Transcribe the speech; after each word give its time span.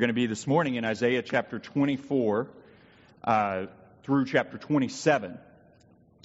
We're 0.00 0.06
going 0.06 0.14
to 0.14 0.22
be 0.22 0.26
this 0.28 0.46
morning 0.46 0.76
in 0.76 0.84
Isaiah 0.86 1.20
chapter 1.20 1.58
24 1.58 2.48
uh, 3.22 3.66
through 4.02 4.24
chapter 4.24 4.56
27. 4.56 5.36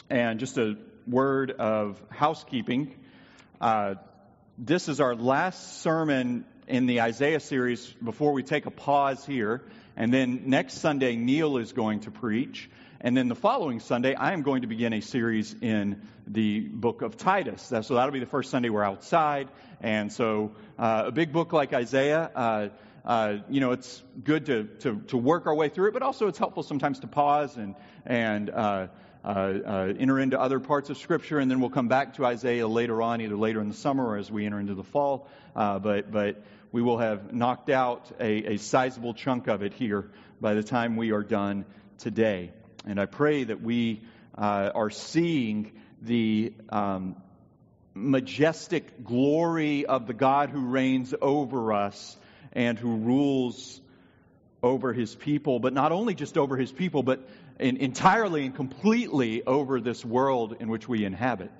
And 0.10 0.40
just 0.40 0.58
a 0.58 0.78
word 1.06 1.52
of 1.52 2.02
housekeeping. 2.10 2.96
Uh, 3.60 3.96
this 4.58 4.88
is 4.88 5.02
our 5.02 5.14
last 5.14 5.82
sermon 5.82 6.46
in 6.70 6.86
the 6.86 7.02
Isaiah 7.02 7.42
series 7.42 7.86
before 8.02 8.32
we 8.32 8.44
take 8.44 8.66
a 8.66 8.72
pause 8.72 9.26
here. 9.26 9.62
And 9.98 10.14
then 10.14 10.44
next 10.46 10.76
Sunday, 10.76 11.18
Neil 11.18 11.58
is 11.58 11.74
going 11.74 12.00
to 12.02 12.12
preach. 12.12 12.70
And 13.02 13.18
then 13.18 13.28
the 13.28 13.36
following 13.36 13.82
Sunday, 13.82 14.16
I 14.16 14.32
am 14.32 14.44
going 14.44 14.62
to 14.62 14.68
begin 14.68 14.94
a 14.94 15.02
series 15.02 15.54
in 15.62 16.02
the 16.26 16.62
book 16.62 17.02
of 17.02 17.18
Titus. 17.18 17.62
So 17.62 17.96
that'll 17.96 18.12
be 18.12 18.22
the 18.22 18.26
first 18.26 18.52
Sunday 18.52 18.70
we're 18.70 18.86
outside. 18.86 19.50
And 19.82 20.14
so 20.14 20.54
uh, 20.80 21.04
a 21.08 21.12
big 21.12 21.34
book 21.34 21.52
like 21.52 21.74
Isaiah, 21.74 22.32
uh, 22.34 22.70
uh, 23.06 23.38
you 23.50 23.60
know, 23.60 23.72
it's 23.72 24.04
good 24.24 24.48
to, 24.48 24.64
to, 24.80 25.00
to, 25.08 25.18
work 25.18 25.46
our 25.46 25.54
way 25.54 25.70
through 25.70 25.90
it, 25.90 25.94
but 25.94 26.02
also 26.02 26.28
it's 26.28 26.40
helpful 26.40 26.64
sometimes 26.64 27.00
to 27.00 27.08
pause 27.08 27.56
and, 27.56 27.76
and 28.04 28.50
uh, 28.50 28.88
uh, 29.24 29.28
uh, 29.28 29.94
enter 30.00 30.20
into 30.20 30.40
other 30.40 30.60
parts 30.60 30.90
of 30.90 30.98
Scripture, 30.98 31.38
and 31.38 31.50
then 31.50 31.60
we'll 31.60 31.70
come 31.70 31.88
back 31.88 32.16
to 32.16 32.26
Isaiah 32.26 32.68
later 32.68 33.02
on, 33.04 33.22
either 33.22 33.36
later 33.38 33.62
in 33.62 33.68
the 33.68 33.76
summer 33.76 34.04
or 34.04 34.18
as 34.18 34.32
we 34.32 34.46
enter 34.46 34.60
into 34.60 34.74
the 34.74 34.84
fall. 34.84 35.28
Uh, 35.56 35.78
but, 35.78 36.12
but 36.12 36.42
we 36.72 36.82
will 36.82 36.98
have 36.98 37.32
knocked 37.32 37.70
out 37.70 38.12
a, 38.20 38.54
a 38.54 38.58
sizable 38.58 39.14
chunk 39.14 39.48
of 39.48 39.62
it 39.62 39.74
here 39.74 40.10
by 40.42 40.56
the 40.56 40.64
time 40.64 40.96
we 40.96 41.12
are 41.12 41.24
done 41.24 41.66
today. 42.00 42.52
And 42.88 43.00
I 43.00 43.06
pray 43.06 43.44
that 43.44 43.62
we 43.62 44.02
uh, 44.36 44.72
are 44.74 44.90
seeing 44.90 45.72
the 46.02 46.54
um, 46.70 47.16
majestic 47.94 49.04
glory 49.04 49.86
of 49.86 50.08
the 50.08 50.14
God 50.14 50.50
who 50.50 50.66
reigns 50.66 51.14
over 51.22 51.72
us 51.72 52.18
and 52.56 52.80
who 52.80 52.96
rules 52.96 53.82
over 54.64 54.94
his 54.94 55.14
people, 55.14 55.60
but 55.60 55.74
not 55.74 55.92
only 55.92 56.16
just 56.16 56.38
over 56.38 56.58
his 56.58 56.72
people, 56.72 57.04
but 57.04 57.28
in, 57.60 57.78
entirely 57.78 58.46
and 58.46 58.56
completely 58.56 59.44
over 59.46 59.80
this 59.80 60.04
world 60.04 60.56
in 60.60 60.70
which 60.70 60.88
we 60.88 61.06
inhabit. 61.06 61.52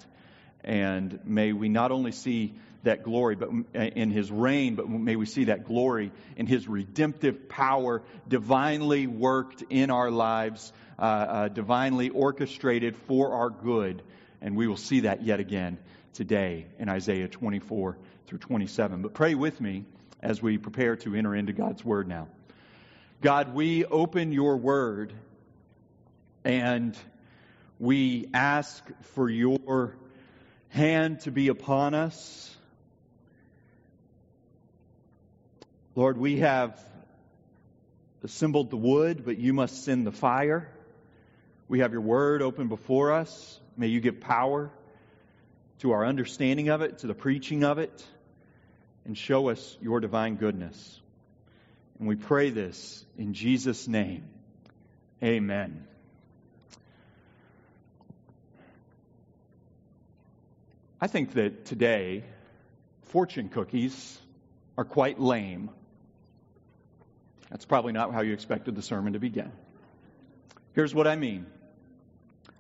And 0.64 1.20
may 1.26 1.54
we 1.54 1.70
not 1.70 1.92
only 1.92 2.12
see 2.12 2.56
that 2.84 3.04
glory 3.04 3.36
but 3.36 3.50
in 3.74 4.10
his 4.10 4.32
reign, 4.32 4.76
but 4.76 4.90
may 4.90 5.16
we 5.16 5.26
see 5.26 5.46
that 5.46 5.66
glory 5.66 6.12
in 6.36 6.48
his 6.48 6.68
redemptive 6.68 7.50
power, 7.50 8.02
divinely 8.28 9.06
worked 9.06 9.64
in 9.70 9.92
our 9.92 10.10
lives, 10.10 10.72
uh, 10.98 11.02
uh, 11.02 11.48
divinely 11.50 12.10
orchestrated 12.10 12.96
for 12.96 13.34
our 13.34 13.50
good. 13.50 14.02
And 14.42 14.56
we 14.56 14.68
will 14.68 14.78
see 14.78 15.02
that 15.02 15.24
yet 15.24 15.40
again 15.40 15.78
today 16.14 16.66
in 16.80 16.90
Isaiah 16.90 17.28
24 17.28 17.98
through 18.28 18.40
27. 18.40 19.02
But 19.02 19.14
pray 19.14 19.36
with 19.36 19.60
me 19.60 19.86
as 20.26 20.42
we 20.42 20.58
prepare 20.58 20.96
to 20.96 21.14
enter 21.14 21.36
into 21.36 21.54
God's 21.54 21.86
Word 21.86 22.08
now. 22.08 22.28
God, 23.22 23.54
we 23.54 23.86
open 23.86 24.32
your 24.32 24.58
Word 24.58 25.14
and 26.44 26.98
we 27.80 28.28
ask 28.34 28.84
for 29.14 29.30
your 29.30 29.96
hand 30.70 31.20
to 31.22 31.32
be 31.32 31.50
upon 31.50 31.94
us. 31.94 32.56
Lord, 35.94 36.18
we 36.18 36.40
have 36.40 36.84
assembled 38.24 38.72
the 38.72 38.78
wood, 38.78 39.24
but 39.26 39.38
you 39.38 39.54
must 39.54 39.86
send 39.86 40.08
the 40.08 40.12
fire. 40.12 40.68
We 41.68 41.80
have 41.80 41.92
your 41.92 42.02
word 42.02 42.42
open 42.42 42.68
before 42.68 43.12
us. 43.12 43.60
May 43.78 43.88
you 43.88 44.00
give 44.00 44.22
power 44.22 44.72
to 45.80 45.92
our 45.92 46.04
understanding 46.04 46.70
of 46.70 46.82
it, 46.82 47.00
to 47.00 47.08
the 47.08 47.14
preaching 47.14 47.64
of 47.64 47.78
it 47.78 48.04
and 49.06 49.18
show 49.18 49.50
us 49.50 49.78
your 49.82 50.00
divine 50.00 50.36
goodness. 50.36 51.00
And 52.00 52.08
we 52.08 52.16
pray 52.16 52.50
this 52.50 53.06
in 53.18 53.34
Jesus' 53.34 53.88
name. 53.88 54.26
Amen. 55.24 55.88
I 61.00 61.08
think 61.08 61.34
that 61.34 61.66
today, 61.66 62.24
fortune 63.04 63.50
cookies 63.50 64.20
are 64.78 64.86
quite 64.86 65.20
lame. 65.20 65.70
That's 67.50 67.66
probably 67.66 67.94
not 67.94 68.14
how 68.14 68.22
you 68.22 68.34
expected 68.34 68.76
the 68.76 68.82
sermon 68.82 69.14
to 69.14 69.20
begin. 69.20 69.52
Here's 70.74 70.94
what 70.94 71.08
I 71.08 71.16
mean. 71.16 71.46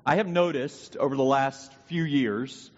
I 0.06 0.17
have 0.17 0.27
noticed 0.27 0.95
over 0.95 1.16
the 1.16 1.23
last 1.23 1.73
few 1.88 2.03
years 2.03 2.69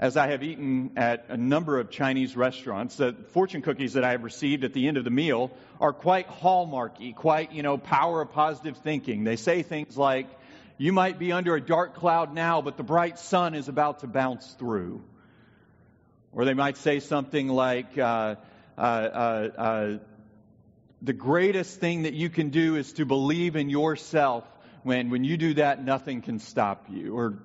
as 0.00 0.16
I 0.16 0.28
have 0.28 0.42
eaten 0.42 0.92
at 0.96 1.26
a 1.28 1.36
number 1.36 1.78
of 1.78 1.90
Chinese 1.90 2.34
restaurants, 2.34 2.96
the 2.96 3.14
fortune 3.32 3.60
cookies 3.60 3.92
that 3.92 4.02
I 4.02 4.12
have 4.12 4.24
received 4.24 4.64
at 4.64 4.72
the 4.72 4.88
end 4.88 4.96
of 4.96 5.04
the 5.04 5.10
meal 5.10 5.50
are 5.78 5.92
quite 5.92 6.26
hallmarky, 6.26 7.14
quite, 7.14 7.52
you 7.52 7.62
know, 7.62 7.76
power 7.76 8.22
of 8.22 8.32
positive 8.32 8.78
thinking. 8.78 9.24
They 9.24 9.36
say 9.36 9.62
things 9.62 9.98
like, 9.98 10.26
you 10.78 10.94
might 10.94 11.18
be 11.18 11.32
under 11.32 11.54
a 11.54 11.60
dark 11.60 11.96
cloud 11.96 12.32
now, 12.32 12.62
but 12.62 12.78
the 12.78 12.82
bright 12.82 13.18
sun 13.18 13.54
is 13.54 13.68
about 13.68 13.98
to 13.98 14.06
bounce 14.06 14.50
through. 14.54 15.04
Or 16.32 16.46
they 16.46 16.54
might 16.54 16.78
say 16.78 17.00
something 17.00 17.48
like, 17.48 17.98
uh, 17.98 18.36
uh, 18.78 18.80
uh, 18.80 19.48
uh 19.58 19.98
the 21.02 21.12
greatest 21.12 21.78
thing 21.78 22.02
that 22.02 22.14
you 22.14 22.30
can 22.30 22.48
do 22.48 22.76
is 22.76 22.94
to 22.94 23.04
believe 23.04 23.54
in 23.54 23.68
yourself. 23.68 24.44
When, 24.82 25.10
when 25.10 25.24
you 25.24 25.36
do 25.36 25.54
that, 25.54 25.84
nothing 25.84 26.22
can 26.22 26.38
stop 26.38 26.86
you. 26.88 27.14
Or 27.14 27.38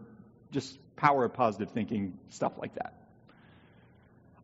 just 0.51 0.77
power 0.95 1.25
of 1.25 1.33
positive 1.33 1.71
thinking, 1.71 2.17
stuff 2.29 2.53
like 2.57 2.75
that. 2.75 2.93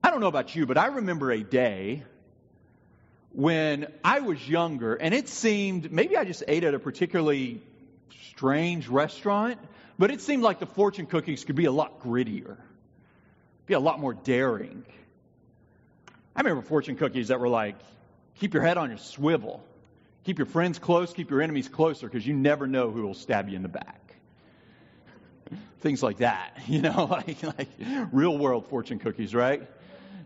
I 0.03 0.09
don't 0.09 0.19
know 0.19 0.27
about 0.27 0.55
you, 0.55 0.65
but 0.65 0.77
I 0.77 0.87
remember 0.87 1.31
a 1.31 1.43
day 1.43 2.03
when 3.33 3.87
I 4.03 4.19
was 4.19 4.47
younger 4.47 4.95
and 4.95 5.13
it 5.13 5.29
seemed 5.29 5.91
maybe 5.91 6.17
I 6.17 6.25
just 6.25 6.43
ate 6.47 6.63
at 6.63 6.73
a 6.73 6.79
particularly 6.79 7.61
strange 8.31 8.87
restaurant, 8.87 9.59
but 9.97 10.11
it 10.11 10.21
seemed 10.21 10.43
like 10.43 10.59
the 10.59 10.65
fortune 10.65 11.05
cookies 11.05 11.45
could 11.45 11.55
be 11.55 11.65
a 11.65 11.71
lot 11.71 12.01
grittier, 12.01 12.57
be 13.67 13.73
a 13.73 13.79
lot 13.79 13.99
more 13.99 14.13
daring. 14.13 14.83
I 16.35 16.41
remember 16.41 16.63
fortune 16.63 16.95
cookies 16.95 17.27
that 17.27 17.39
were 17.39 17.49
like, 17.49 17.75
keep 18.35 18.53
your 18.53 18.63
head 18.63 18.77
on 18.77 18.89
your 18.89 18.97
swivel, 18.97 19.63
keep 20.23 20.39
your 20.39 20.47
friends 20.47 20.79
close, 20.79 21.13
keep 21.13 21.29
your 21.29 21.41
enemies 21.41 21.69
closer, 21.69 22.07
because 22.07 22.25
you 22.25 22.33
never 22.33 22.67
know 22.67 22.89
who 22.89 23.03
will 23.03 23.13
stab 23.13 23.47
you 23.49 23.55
in 23.55 23.61
the 23.61 23.69
back 23.69 24.00
things 25.81 26.01
like 26.01 26.17
that, 26.17 26.57
you 26.67 26.81
know, 26.81 27.05
like, 27.05 27.43
like 27.43 27.69
real 28.11 28.37
world 28.37 28.67
fortune 28.67 28.99
cookies, 28.99 29.33
right? 29.35 29.67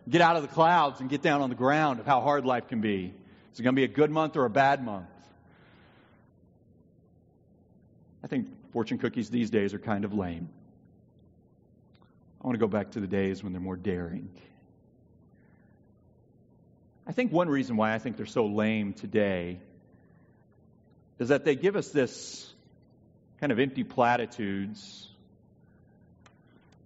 Get 0.08 0.22
out 0.22 0.36
of 0.36 0.44
the 0.44 0.48
clouds 0.48 1.00
and 1.02 1.10
get 1.10 1.22
down 1.22 1.42
on 1.42 1.50
the 1.50 1.56
ground 1.56 2.00
of 2.00 2.06
how 2.06 2.22
hard 2.22 2.46
life 2.46 2.68
can 2.68 2.82
be. 2.82 3.14
Is 3.54 3.60
it 3.60 3.64
going 3.64 3.76
to 3.76 3.80
be 3.80 3.86
a 3.86 3.88
good 3.88 4.12
month 4.12 4.36
or 4.36 4.46
a 4.46 4.50
bad 4.50 4.84
month? 4.84 5.08
I 8.24 8.28
think 8.28 8.48
fortune 8.72 8.98
cookies 8.98 9.30
these 9.30 9.50
days 9.50 9.74
are 9.74 9.80
kind 9.80 10.04
of 10.06 10.14
lame. 10.14 10.50
I 12.42 12.48
want 12.48 12.56
to 12.56 12.60
go 12.60 12.68
back 12.68 12.92
to 12.92 13.00
the 13.00 13.08
days 13.08 13.44
when 13.44 13.54
they're 13.54 13.62
more 13.62 13.76
daring. 13.76 14.30
I 17.08 17.12
think 17.12 17.32
one 17.32 17.50
reason 17.50 17.78
why 17.78 17.94
I 17.94 18.00
think 18.00 18.18
they're 18.18 18.26
so 18.26 18.46
lame 18.46 18.94
today 18.94 19.60
is 21.20 21.30
that 21.30 21.46
they 21.46 21.56
give 21.56 21.76
us 21.76 21.90
this 21.90 22.52
kind 23.40 23.52
of 23.52 23.60
empty 23.60 23.84
platitudes 23.84 25.08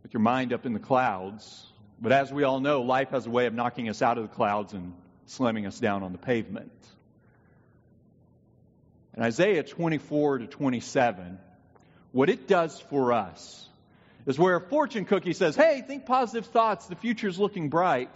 with 0.10 0.16
your 0.16 0.22
mind 0.22 0.54
up 0.54 0.66
in 0.66 0.74
the 0.74 0.80
clouds. 0.80 1.64
But 2.02 2.12
as 2.12 2.34
we 2.34 2.44
all 2.44 2.60
know, 2.60 2.82
life 2.82 3.12
has 3.12 3.28
a 3.28 3.30
way 3.30 3.46
of 3.46 3.54
knocking 3.54 3.90
us 3.90 4.02
out 4.02 4.18
of 4.18 4.24
the 4.28 4.36
clouds 4.36 4.74
and 4.74 4.96
slamming 5.28 5.68
us 5.68 5.80
down 5.80 6.02
on 6.02 6.14
the 6.14 6.18
pavement. 6.18 6.72
In 9.16 9.22
Isaiah 9.22 9.62
24 9.62 10.40
to 10.40 10.48
27, 10.48 11.38
what 12.12 12.28
it 12.28 12.48
does 12.48 12.80
for 12.90 13.14
us 13.14 13.68
is 14.26 14.40
where 14.40 14.56
a 14.56 14.62
fortune 14.62 15.06
cookie 15.06 15.34
says, 15.34 15.56
Hey, 15.56 15.84
think 15.86 16.08
positive 16.08 16.48
thoughts, 16.48 16.88
the 16.88 16.96
future's 16.96 17.38
looking 17.38 17.70
bright. 17.70 18.10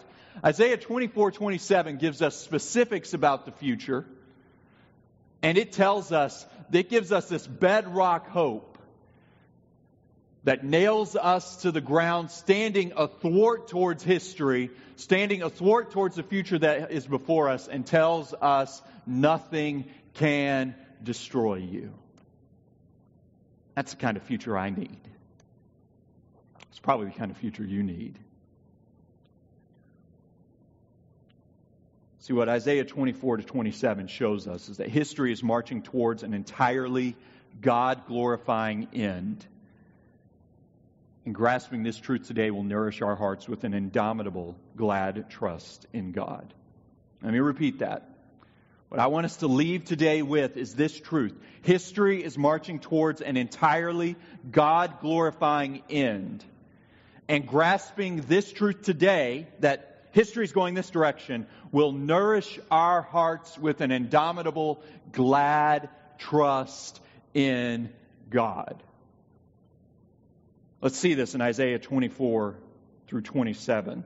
Isaiah 0.44 0.78
24 0.78 1.30
27 1.30 1.98
gives 1.98 2.24
us 2.24 2.36
specifics 2.36 3.14
about 3.14 3.46
the 3.46 3.52
future, 3.52 4.04
and 5.44 5.60
it 5.60 5.74
tells 5.74 6.12
us, 6.12 6.44
it 6.72 6.90
gives 6.90 7.12
us 7.12 7.30
this 7.30 7.46
bedrock 7.46 8.30
hope 8.30 8.73
that 10.44 10.64
nails 10.64 11.16
us 11.16 11.58
to 11.58 11.72
the 11.72 11.82
ground, 11.82 12.32
standing 12.32 12.92
athwart 12.98 13.68
towards 13.70 14.04
history, 14.04 14.70
standing 14.98 15.42
athwart 15.42 15.92
towards 15.92 16.16
the 16.16 16.24
future 16.24 16.60
that 16.60 16.92
is 16.92 17.08
before 17.08 17.50
us, 17.50 17.68
and 17.68 17.86
tells 17.86 18.34
us 18.34 18.82
nothing 19.06 19.86
can 20.16 20.76
destroy 21.02 21.56
you. 21.56 21.94
That's 23.76 23.92
the 23.92 23.98
kind 23.98 24.18
of 24.18 24.24
future 24.24 24.58
I 24.58 24.70
need. 24.70 25.00
It's 26.70 26.80
probably 26.80 27.08
the 27.08 27.14
kind 27.14 27.32
of 27.32 27.38
future 27.38 27.64
you 27.64 27.82
need. 27.82 28.20
See, 32.20 32.34
what 32.34 32.48
Isaiah 32.48 32.86
24 32.86 33.38
to 33.38 33.44
27 33.44 34.08
shows 34.08 34.48
us 34.48 34.70
is 34.70 34.78
that 34.78 34.88
history 34.88 35.34
is 35.34 35.44
marching 35.44 35.82
towards 35.82 36.24
an 36.24 36.34
entirely 36.34 37.18
God 37.60 38.08
glorifying 38.08 38.88
end. 38.94 39.46
And 41.26 41.34
grasping 41.34 41.84
this 41.84 41.98
truth 41.98 42.28
today 42.28 42.52
will 42.52 42.64
nourish 42.64 43.02
our 43.02 43.16
hearts 43.16 43.48
with 43.48 43.64
an 43.64 43.74
indomitable, 43.74 44.58
glad 44.76 45.30
trust 45.30 45.88
in 45.94 46.12
God. 46.12 46.54
Let 47.22 47.32
me 47.32 47.40
repeat 47.40 47.80
that. 47.80 48.10
What 48.90 49.00
I 49.00 49.08
want 49.08 49.26
us 49.26 49.38
to 49.38 49.48
leave 49.48 49.86
today 49.86 50.22
with 50.22 50.58
is 50.58 50.76
this 50.76 51.00
truth. 51.00 51.34
History 51.62 52.24
is 52.24 52.38
marching 52.38 52.80
towards 52.80 53.22
an 53.22 53.38
entirely 53.38 54.18
God 54.52 55.00
glorifying 55.00 55.82
end. 55.90 56.44
And 57.30 57.48
grasping 57.48 58.18
this 58.18 58.52
truth 58.52 58.82
today, 58.84 59.48
that 59.62 60.04
history 60.12 60.44
is 60.44 60.52
going 60.52 60.76
this 60.76 60.90
direction, 60.90 61.48
will 61.72 61.94
nourish 61.94 62.60
our 62.70 63.02
hearts 63.02 63.58
with 63.58 63.80
an 63.80 63.92
indomitable, 63.92 64.84
glad 65.14 65.90
trust 66.18 67.00
in 67.34 67.90
God. 68.30 68.84
Let's 70.84 71.00
see 71.00 71.14
this 71.14 71.34
in 71.34 71.40
Isaiah 71.40 71.80
24 71.80 72.56
through 73.08 73.22
27. 73.22 74.04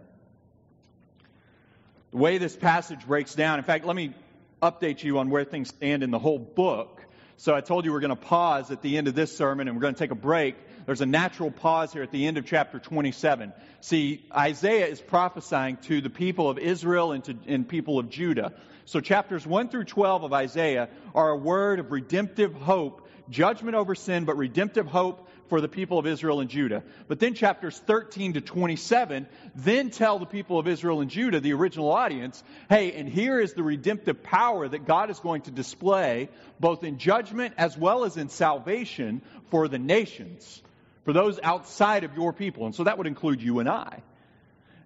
The 2.11 2.17
way 2.17 2.37
this 2.37 2.55
passage 2.55 3.03
breaks 3.07 3.33
down, 3.33 3.57
in 3.57 3.65
fact, 3.65 3.83
let 3.83 3.95
me 3.95 4.13
update 4.61 5.03
you 5.03 5.17
on 5.17 5.31
where 5.31 5.43
things 5.43 5.69
stand 5.69 6.03
in 6.03 6.11
the 6.11 6.19
whole 6.19 6.37
book. 6.37 7.03
So 7.37 7.55
I 7.55 7.61
told 7.61 7.85
you 7.85 7.91
we're 7.91 7.99
going 7.99 8.11
to 8.11 8.15
pause 8.15 8.69
at 8.69 8.83
the 8.83 8.95
end 8.95 9.07
of 9.07 9.15
this 9.15 9.35
sermon 9.35 9.67
and 9.67 9.75
we're 9.75 9.81
going 9.81 9.95
to 9.95 9.99
take 9.99 10.11
a 10.11 10.15
break. 10.15 10.55
There's 10.85 11.01
a 11.01 11.07
natural 11.07 11.49
pause 11.49 11.93
here 11.93 12.03
at 12.03 12.11
the 12.11 12.27
end 12.27 12.37
of 12.37 12.45
chapter 12.45 12.77
27. 12.77 13.53
See, 13.81 14.23
Isaiah 14.31 14.85
is 14.85 15.01
prophesying 15.01 15.77
to 15.87 15.99
the 15.99 16.11
people 16.11 16.47
of 16.47 16.59
Israel 16.59 17.11
and 17.11 17.23
to 17.23 17.35
and 17.47 17.67
people 17.67 17.97
of 17.97 18.11
Judah. 18.11 18.53
So 18.85 18.99
chapters 18.99 19.47
1 19.47 19.69
through 19.69 19.85
12 19.85 20.25
of 20.25 20.31
Isaiah 20.31 20.89
are 21.15 21.31
a 21.31 21.37
word 21.37 21.79
of 21.79 21.91
redemptive 21.91 22.53
hope, 22.53 23.09
judgment 23.31 23.75
over 23.75 23.95
sin, 23.95 24.25
but 24.25 24.37
redemptive 24.37 24.85
hope 24.85 25.27
for 25.49 25.61
the 25.61 25.67
people 25.67 25.99
of 25.99 26.07
Israel 26.07 26.39
and 26.39 26.49
Judah. 26.49 26.83
But 27.07 27.19
then 27.19 27.33
chapters 27.33 27.77
13 27.77 28.33
to 28.33 28.41
27 28.41 29.27
then 29.55 29.89
tell 29.89 30.19
the 30.19 30.25
people 30.25 30.59
of 30.59 30.67
Israel 30.67 31.01
and 31.01 31.09
Judah, 31.09 31.39
the 31.39 31.53
original 31.53 31.91
audience, 31.91 32.43
hey, 32.69 32.93
and 32.93 33.07
here 33.07 33.39
is 33.39 33.53
the 33.53 33.63
redemptive 33.63 34.23
power 34.23 34.67
that 34.67 34.85
God 34.85 35.09
is 35.09 35.19
going 35.19 35.41
to 35.43 35.51
display 35.51 36.29
both 36.59 36.83
in 36.83 36.97
judgment 36.97 37.53
as 37.57 37.77
well 37.77 38.03
as 38.03 38.17
in 38.17 38.29
salvation 38.29 39.21
for 39.49 39.67
the 39.67 39.79
nations, 39.79 40.61
for 41.05 41.13
those 41.13 41.39
outside 41.41 42.03
of 42.03 42.15
your 42.15 42.33
people. 42.33 42.65
And 42.65 42.75
so 42.75 42.83
that 42.83 42.97
would 42.97 43.07
include 43.07 43.41
you 43.41 43.59
and 43.59 43.69
I. 43.69 44.01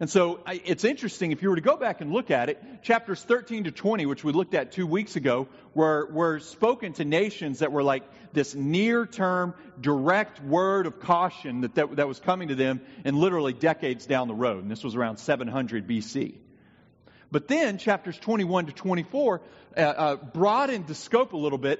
And 0.01 0.09
so 0.09 0.39
it's 0.48 0.83
interesting, 0.83 1.31
if 1.31 1.44
you 1.44 1.51
were 1.51 1.57
to 1.57 1.62
go 1.62 1.77
back 1.77 2.01
and 2.01 2.12
look 2.12 2.31
at 2.31 2.50
it, 2.50 2.81
chapters 2.81 3.21
13 3.21 3.65
to 3.65 3.71
20, 3.71 4.07
which 4.07 4.24
we 4.24 4.31
looked 4.31 4.56
at 4.56 4.71
two 4.71 4.88
weeks 4.88 5.15
ago, 5.15 5.48
were, 5.75 6.09
were 6.12 6.39
spoken 6.39 6.94
to 6.94 7.06
nations 7.06 7.59
that 7.59 7.71
were 7.71 7.83
like 7.83 8.01
this 8.33 8.56
near 8.56 9.06
term, 9.06 9.53
direct 9.80 10.42
word 10.42 10.88
of 10.88 11.00
caution 11.01 11.62
that, 11.62 11.75
that, 11.75 11.98
that 11.98 12.07
was 12.07 12.19
coming 12.19 12.48
to 12.48 12.56
them 12.56 12.81
in 13.06 13.15
literally 13.15 13.53
decades 13.53 14.07
down 14.07 14.27
the 14.27 14.33
road. 14.33 14.63
And 14.63 14.71
this 14.71 14.83
was 14.83 14.95
around 14.95 15.18
700 15.18 15.88
BC. 15.88 16.33
But 17.31 17.48
then 17.48 17.77
chapters 17.77 18.18
21 18.18 18.65
to 18.65 18.71
24 18.71 19.42
uh, 19.77 19.80
uh, 19.80 20.15
broadened 20.15 20.88
the 20.88 20.95
scope 20.95 21.33
a 21.33 21.38
little 21.38 21.59
bit 21.59 21.80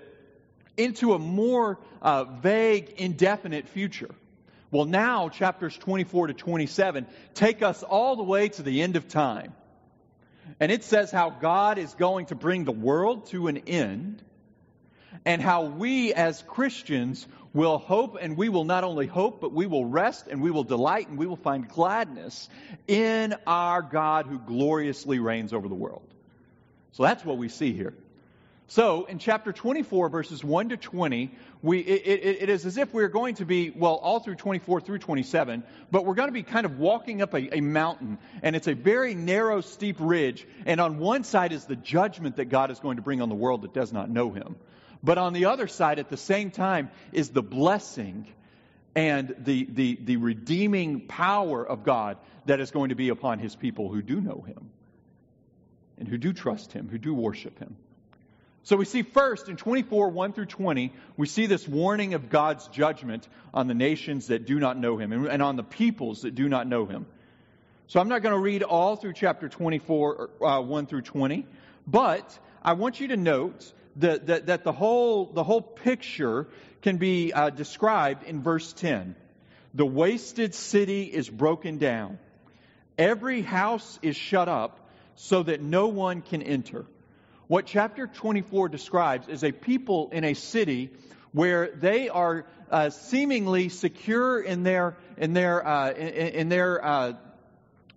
into 0.77 1.15
a 1.15 1.19
more 1.19 1.79
uh, 2.03 2.25
vague, 2.25 2.94
indefinite 2.97 3.68
future. 3.68 4.13
Well, 4.71 4.85
now 4.85 5.27
chapters 5.27 5.77
24 5.77 6.27
to 6.27 6.33
27 6.33 7.06
take 7.33 7.62
us 7.62 7.83
all 7.83 8.15
the 8.15 8.23
way 8.23 8.50
to 8.50 8.63
the 8.63 8.81
end 8.81 8.95
of 8.95 9.07
time. 9.09 9.53
And 10.59 10.71
it 10.71 10.83
says 10.83 11.12
how 11.12 11.29
God 11.29 11.77
is 11.77 11.94
going 11.94 12.27
to 12.27 12.35
bring 12.35 12.63
the 12.63 12.71
world 12.71 13.27
to 13.27 13.47
an 13.47 13.57
end 13.57 14.23
and 15.25 15.41
how 15.41 15.65
we 15.65 16.13
as 16.13 16.41
Christians 16.47 17.27
will 17.53 17.77
hope 17.77 18.18
and 18.19 18.38
we 18.38 18.47
will 18.47 18.63
not 18.63 18.83
only 18.85 19.07
hope, 19.07 19.41
but 19.41 19.51
we 19.51 19.68
will 19.68 19.85
rest 19.85 20.27
and 20.27 20.41
we 20.41 20.51
will 20.51 20.63
delight 20.63 21.09
and 21.09 21.18
we 21.18 21.25
will 21.25 21.35
find 21.35 21.68
gladness 21.68 22.50
in 22.88 23.35
our 23.45 23.81
God 23.81 24.25
who 24.25 24.39
gloriously 24.39 25.19
reigns 25.19 25.51
over 25.53 25.68
the 25.68 25.75
world. 25.75 26.07
So 26.94 27.03
that's 27.03 27.25
what 27.25 27.38
we 27.38 27.50
see 27.50 27.73
here. 27.73 27.94
So, 28.71 29.03
in 29.03 29.19
chapter 29.19 29.51
24, 29.51 30.07
verses 30.07 30.45
1 30.45 30.69
to 30.69 30.77
20, 30.77 31.31
we, 31.62 31.79
it, 31.79 32.03
it, 32.06 32.44
it 32.44 32.50
is 32.50 32.65
as 32.65 32.77
if 32.77 32.94
we're 32.94 33.09
going 33.09 33.35
to 33.35 33.45
be, 33.45 33.69
well, 33.69 33.95
all 33.95 34.21
through 34.21 34.35
24 34.35 34.79
through 34.79 35.00
27, 35.00 35.65
but 35.91 36.06
we're 36.06 36.13
going 36.13 36.29
to 36.29 36.33
be 36.33 36.44
kind 36.44 36.65
of 36.65 36.79
walking 36.79 37.21
up 37.21 37.33
a, 37.33 37.57
a 37.57 37.59
mountain, 37.59 38.18
and 38.41 38.56
it's 38.56 38.69
a 38.69 38.73
very 38.73 39.13
narrow, 39.13 39.59
steep 39.59 39.97
ridge, 40.00 40.47
and 40.65 40.79
on 40.79 41.00
one 41.00 41.25
side 41.25 41.51
is 41.51 41.65
the 41.65 41.75
judgment 41.75 42.38
that 42.38 42.45
God 42.45 42.71
is 42.71 42.79
going 42.79 42.95
to 42.95 43.01
bring 43.01 43.21
on 43.21 43.27
the 43.27 43.35
world 43.35 43.63
that 43.63 43.73
does 43.73 43.91
not 43.91 44.09
know 44.09 44.31
Him. 44.31 44.56
But 45.03 45.18
on 45.18 45.33
the 45.33 45.47
other 45.47 45.68
side, 45.68 46.00
at 46.00 46.07
the 46.07 46.15
same 46.15 46.50
time, 46.50 46.91
is 47.12 47.27
the 47.27 47.44
blessing 47.44 48.25
and 48.95 49.35
the, 49.38 49.68
the, 49.69 50.00
the 50.01 50.15
redeeming 50.15 51.07
power 51.07 51.62
of 51.62 51.83
God 51.83 52.15
that 52.45 52.62
is 52.62 52.71
going 52.71 52.88
to 52.88 52.95
be 52.95 53.09
upon 53.09 53.39
His 53.39 53.53
people 53.53 53.89
who 53.89 54.01
do 54.01 54.21
know 54.21 54.45
Him, 54.47 54.69
and 55.97 56.07
who 56.07 56.18
do 56.18 56.31
trust 56.31 56.71
Him, 56.71 56.88
who 56.88 56.97
do 56.97 57.13
worship 57.13 57.59
Him. 57.59 57.75
So 58.63 58.75
we 58.75 58.85
see 58.85 59.01
first 59.01 59.49
in 59.49 59.57
24, 59.57 60.09
1 60.09 60.33
through 60.33 60.45
20, 60.45 60.93
we 61.17 61.27
see 61.27 61.47
this 61.47 61.67
warning 61.67 62.13
of 62.13 62.29
God's 62.29 62.67
judgment 62.67 63.27
on 63.53 63.67
the 63.67 63.73
nations 63.73 64.27
that 64.27 64.45
do 64.45 64.59
not 64.59 64.77
know 64.77 64.97
him 64.97 65.11
and 65.11 65.41
on 65.41 65.55
the 65.55 65.63
peoples 65.63 66.21
that 66.21 66.35
do 66.35 66.47
not 66.47 66.67
know 66.67 66.85
him. 66.85 67.07
So 67.87 67.99
I'm 67.99 68.07
not 68.07 68.21
going 68.21 68.35
to 68.35 68.39
read 68.39 68.63
all 68.63 68.95
through 68.95 69.13
chapter 69.13 69.49
24, 69.49 70.29
uh, 70.41 70.61
1 70.61 70.85
through 70.85 71.01
20, 71.01 71.45
but 71.87 72.39
I 72.61 72.73
want 72.73 72.99
you 72.99 73.09
to 73.09 73.17
note 73.17 73.73
that, 73.97 74.27
that, 74.27 74.45
that 74.45 74.63
the, 74.63 74.71
whole, 74.71 75.25
the 75.25 75.43
whole 75.43 75.61
picture 75.61 76.47
can 76.83 76.97
be 76.97 77.33
uh, 77.33 77.49
described 77.49 78.23
in 78.23 78.43
verse 78.43 78.71
10. 78.73 79.15
The 79.73 79.85
wasted 79.85 80.53
city 80.53 81.03
is 81.03 81.27
broken 81.29 81.79
down. 81.79 82.19
Every 82.97 83.41
house 83.41 83.99
is 84.01 84.15
shut 84.15 84.47
up 84.47 84.79
so 85.15 85.43
that 85.43 85.61
no 85.61 85.87
one 85.87 86.21
can 86.21 86.41
enter. 86.43 86.85
What 87.51 87.65
chapter 87.65 88.07
24 88.07 88.69
describes 88.69 89.27
is 89.27 89.44
a 89.44 89.51
people 89.51 90.09
in 90.13 90.24
a 90.24 90.36
city 90.36 90.89
where 91.33 91.69
they 91.69 92.07
are 92.07 92.45
uh, 92.69 92.92
seemingly 92.92 93.68
secure 93.68 94.39
in 94.39 94.63
their 94.63 94.95
in 95.18 95.33
their 95.33 95.68
uh, 95.68 95.92
in, 95.92 96.07
in, 96.07 96.48
their 96.48 96.81
uh, 96.81 97.13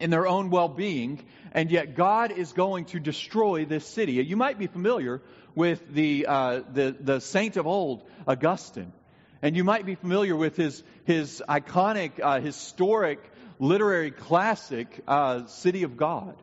in 0.00 0.10
their 0.10 0.26
own 0.26 0.50
well-being, 0.50 1.24
and 1.52 1.70
yet 1.70 1.94
God 1.94 2.32
is 2.32 2.52
going 2.52 2.86
to 2.86 2.98
destroy 2.98 3.64
this 3.64 3.86
city. 3.86 4.14
You 4.14 4.36
might 4.36 4.58
be 4.58 4.66
familiar 4.66 5.22
with 5.54 5.88
the 5.88 6.26
uh, 6.26 6.62
the 6.72 6.96
the 6.98 7.20
saint 7.20 7.56
of 7.56 7.68
old, 7.68 8.02
Augustine, 8.26 8.92
and 9.40 9.54
you 9.54 9.62
might 9.62 9.86
be 9.86 9.94
familiar 9.94 10.34
with 10.34 10.56
his 10.56 10.82
his 11.04 11.40
iconic, 11.48 12.18
uh, 12.20 12.40
historic 12.40 13.20
literary 13.60 14.10
classic, 14.10 15.00
uh, 15.06 15.46
"City 15.46 15.84
of 15.84 15.96
God." 15.96 16.34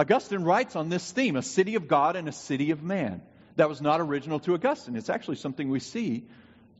Augustine 0.00 0.44
writes 0.44 0.76
on 0.76 0.88
this 0.88 1.12
theme 1.12 1.36
a 1.36 1.42
city 1.42 1.74
of 1.74 1.86
God 1.86 2.16
and 2.16 2.26
a 2.26 2.32
city 2.32 2.70
of 2.70 2.82
man. 2.82 3.20
That 3.56 3.68
was 3.68 3.82
not 3.82 4.00
original 4.00 4.40
to 4.40 4.54
Augustine. 4.54 4.96
It's 4.96 5.10
actually 5.10 5.36
something 5.36 5.68
we 5.68 5.80
see 5.80 6.24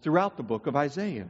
throughout 0.01 0.39
the 0.39 0.43
book 0.43 0.67
of 0.67 0.75
Isaiah. 0.75 1.29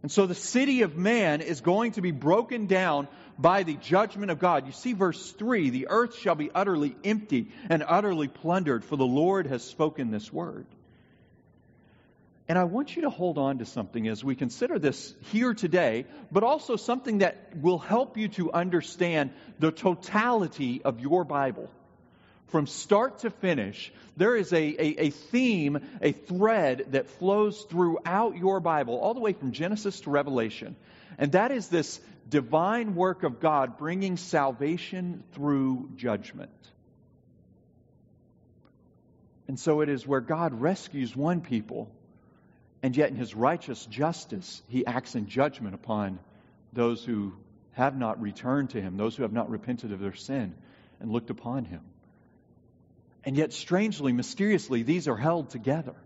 And 0.00 0.10
so 0.10 0.24
the 0.24 0.34
city 0.34 0.80
of 0.80 0.96
man 0.96 1.42
is 1.42 1.60
going 1.60 1.92
to 1.92 2.00
be 2.00 2.12
broken 2.12 2.66
down 2.66 3.08
by 3.38 3.62
the 3.62 3.74
judgment 3.74 4.30
of 4.30 4.38
God. 4.38 4.64
You 4.64 4.72
see 4.72 4.94
verse 4.94 5.32
3 5.32 5.68
the 5.68 5.88
earth 5.90 6.16
shall 6.16 6.34
be 6.34 6.50
utterly 6.54 6.96
empty 7.04 7.48
and 7.68 7.84
utterly 7.86 8.28
plundered, 8.28 8.82
for 8.82 8.96
the 8.96 9.04
Lord 9.04 9.46
has 9.48 9.62
spoken 9.62 10.10
this 10.10 10.32
word. 10.32 10.66
And 12.48 12.56
I 12.58 12.64
want 12.64 12.94
you 12.94 13.02
to 13.02 13.10
hold 13.10 13.38
on 13.38 13.58
to 13.58 13.64
something 13.64 14.06
as 14.06 14.22
we 14.22 14.36
consider 14.36 14.78
this 14.78 15.14
here 15.32 15.52
today, 15.52 16.06
but 16.30 16.44
also 16.44 16.76
something 16.76 17.18
that 17.18 17.56
will 17.56 17.78
help 17.78 18.16
you 18.16 18.28
to 18.28 18.52
understand 18.52 19.30
the 19.58 19.72
totality 19.72 20.80
of 20.84 21.00
your 21.00 21.24
Bible. 21.24 21.68
From 22.48 22.68
start 22.68 23.20
to 23.20 23.30
finish, 23.30 23.92
there 24.16 24.36
is 24.36 24.52
a, 24.52 24.58
a, 24.58 25.06
a, 25.06 25.10
theme, 25.10 25.80
a 26.00 26.12
thread 26.12 26.86
that 26.92 27.08
flows 27.08 27.62
throughout 27.62 28.36
your 28.36 28.60
Bible, 28.60 28.96
all 28.96 29.14
the 29.14 29.20
way 29.20 29.32
from 29.32 29.50
Genesis 29.50 30.00
to 30.02 30.10
Revelation. 30.10 30.76
And 31.18 31.32
that 31.32 31.50
is 31.50 31.66
this 31.66 32.00
divine 32.28 32.94
work 32.94 33.24
of 33.24 33.40
God 33.40 33.76
bringing 33.76 34.16
salvation 34.16 35.24
through 35.32 35.90
judgment. 35.96 36.50
And 39.48 39.58
so 39.58 39.80
it 39.80 39.88
is 39.88 40.06
where 40.06 40.20
God 40.20 40.60
rescues 40.60 41.16
one 41.16 41.40
people 41.40 41.90
and 42.86 42.96
yet, 42.96 43.10
in 43.10 43.16
his 43.16 43.34
righteous 43.34 43.84
justice, 43.86 44.62
he 44.68 44.86
acts 44.86 45.16
in 45.16 45.26
judgment 45.26 45.74
upon 45.74 46.20
those 46.72 47.04
who 47.04 47.32
have 47.72 47.98
not 47.98 48.22
returned 48.22 48.70
to 48.70 48.80
him, 48.80 48.96
those 48.96 49.16
who 49.16 49.24
have 49.24 49.32
not 49.32 49.50
repented 49.50 49.90
of 49.90 49.98
their 49.98 50.14
sin 50.14 50.54
and 51.00 51.10
looked 51.10 51.30
upon 51.30 51.64
him. 51.64 51.80
And 53.24 53.36
yet, 53.36 53.52
strangely, 53.52 54.12
mysteriously, 54.12 54.84
these 54.84 55.08
are 55.08 55.16
held 55.16 55.50
together. 55.50 55.96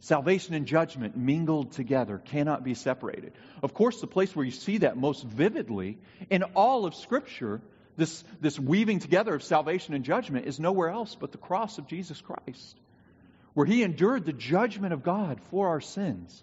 Salvation 0.00 0.52
and 0.52 0.66
judgment 0.66 1.16
mingled 1.16 1.72
together, 1.72 2.18
cannot 2.18 2.64
be 2.64 2.74
separated. 2.74 3.32
Of 3.62 3.72
course, 3.72 4.02
the 4.02 4.06
place 4.06 4.36
where 4.36 4.44
you 4.44 4.52
see 4.52 4.76
that 4.76 4.98
most 4.98 5.24
vividly 5.24 5.96
in 6.28 6.42
all 6.54 6.84
of 6.84 6.94
Scripture, 6.94 7.62
this, 7.96 8.22
this 8.42 8.60
weaving 8.60 8.98
together 8.98 9.34
of 9.34 9.42
salvation 9.42 9.94
and 9.94 10.04
judgment, 10.04 10.44
is 10.44 10.60
nowhere 10.60 10.90
else 10.90 11.16
but 11.18 11.32
the 11.32 11.38
cross 11.38 11.78
of 11.78 11.86
Jesus 11.86 12.20
Christ 12.20 12.78
where 13.54 13.66
he 13.66 13.82
endured 13.82 14.24
the 14.24 14.32
judgment 14.32 14.92
of 14.92 15.02
God 15.02 15.40
for 15.50 15.68
our 15.68 15.80
sins. 15.80 16.42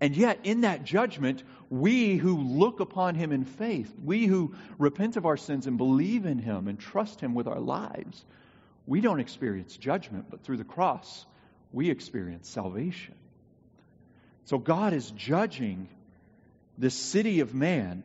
And 0.00 0.16
yet, 0.16 0.40
in 0.44 0.62
that 0.62 0.84
judgment, 0.84 1.42
we 1.68 2.16
who 2.16 2.38
look 2.38 2.80
upon 2.80 3.14
him 3.14 3.32
in 3.32 3.44
faith, 3.44 3.92
we 4.02 4.26
who 4.26 4.54
repent 4.78 5.16
of 5.16 5.26
our 5.26 5.36
sins 5.36 5.66
and 5.66 5.76
believe 5.76 6.24
in 6.24 6.38
him 6.38 6.68
and 6.68 6.78
trust 6.78 7.20
him 7.20 7.34
with 7.34 7.46
our 7.46 7.60
lives, 7.60 8.24
we 8.86 9.02
don't 9.02 9.20
experience 9.20 9.76
judgment, 9.76 10.26
but 10.30 10.42
through 10.42 10.56
the 10.56 10.64
cross, 10.64 11.26
we 11.72 11.90
experience 11.90 12.48
salvation. 12.48 13.14
So 14.46 14.58
God 14.58 14.94
is 14.94 15.10
judging 15.10 15.88
the 16.78 16.90
city 16.90 17.40
of 17.40 17.54
man. 17.54 18.02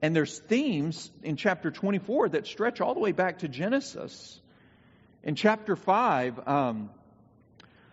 And 0.00 0.14
there's 0.14 0.38
themes 0.38 1.10
in 1.22 1.36
chapter 1.36 1.70
24 1.70 2.30
that 2.30 2.46
stretch 2.46 2.80
all 2.80 2.94
the 2.94 3.00
way 3.00 3.12
back 3.12 3.40
to 3.40 3.48
Genesis. 3.48 4.40
In 5.24 5.34
chapter 5.34 5.74
5, 5.74 6.48
um, 6.48 6.90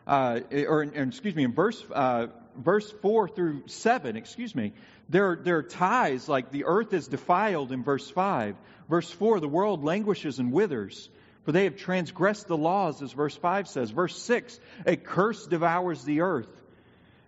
uh, 0.08 0.40
or, 0.68 0.84
in, 0.84 1.10
excuse 1.10 1.36
me, 1.36 1.44
in 1.44 1.54
verse, 1.54 1.84
uh, 1.92 2.28
verse 2.58 2.92
4 3.02 3.30
through 3.30 3.64
7, 3.68 4.16
excuse 4.16 4.54
me, 4.56 4.74
there, 5.10 5.40
there 5.42 5.58
are 5.58 5.64
ties 5.64 6.28
like 6.28 6.52
the 6.52 6.66
earth 6.66 6.94
is 6.94 7.08
defiled 7.08 7.72
in 7.72 7.84
verse 7.84 8.10
5. 8.10 8.56
Verse 8.90 9.10
4, 9.12 9.40
the 9.40 9.48
world 9.48 9.84
languishes 9.84 10.40
and 10.40 10.52
withers, 10.52 11.10
for 11.44 11.52
they 11.52 11.66
have 11.66 11.78
transgressed 11.78 12.48
the 12.48 12.58
laws, 12.58 13.02
as 13.02 13.12
verse 13.12 13.36
5 13.36 13.68
says. 13.68 13.92
Verse 13.92 14.20
6, 14.22 14.60
a 14.86 14.96
curse 14.96 15.46
devours 15.48 16.04
the 16.04 16.22
earth. 16.22 16.50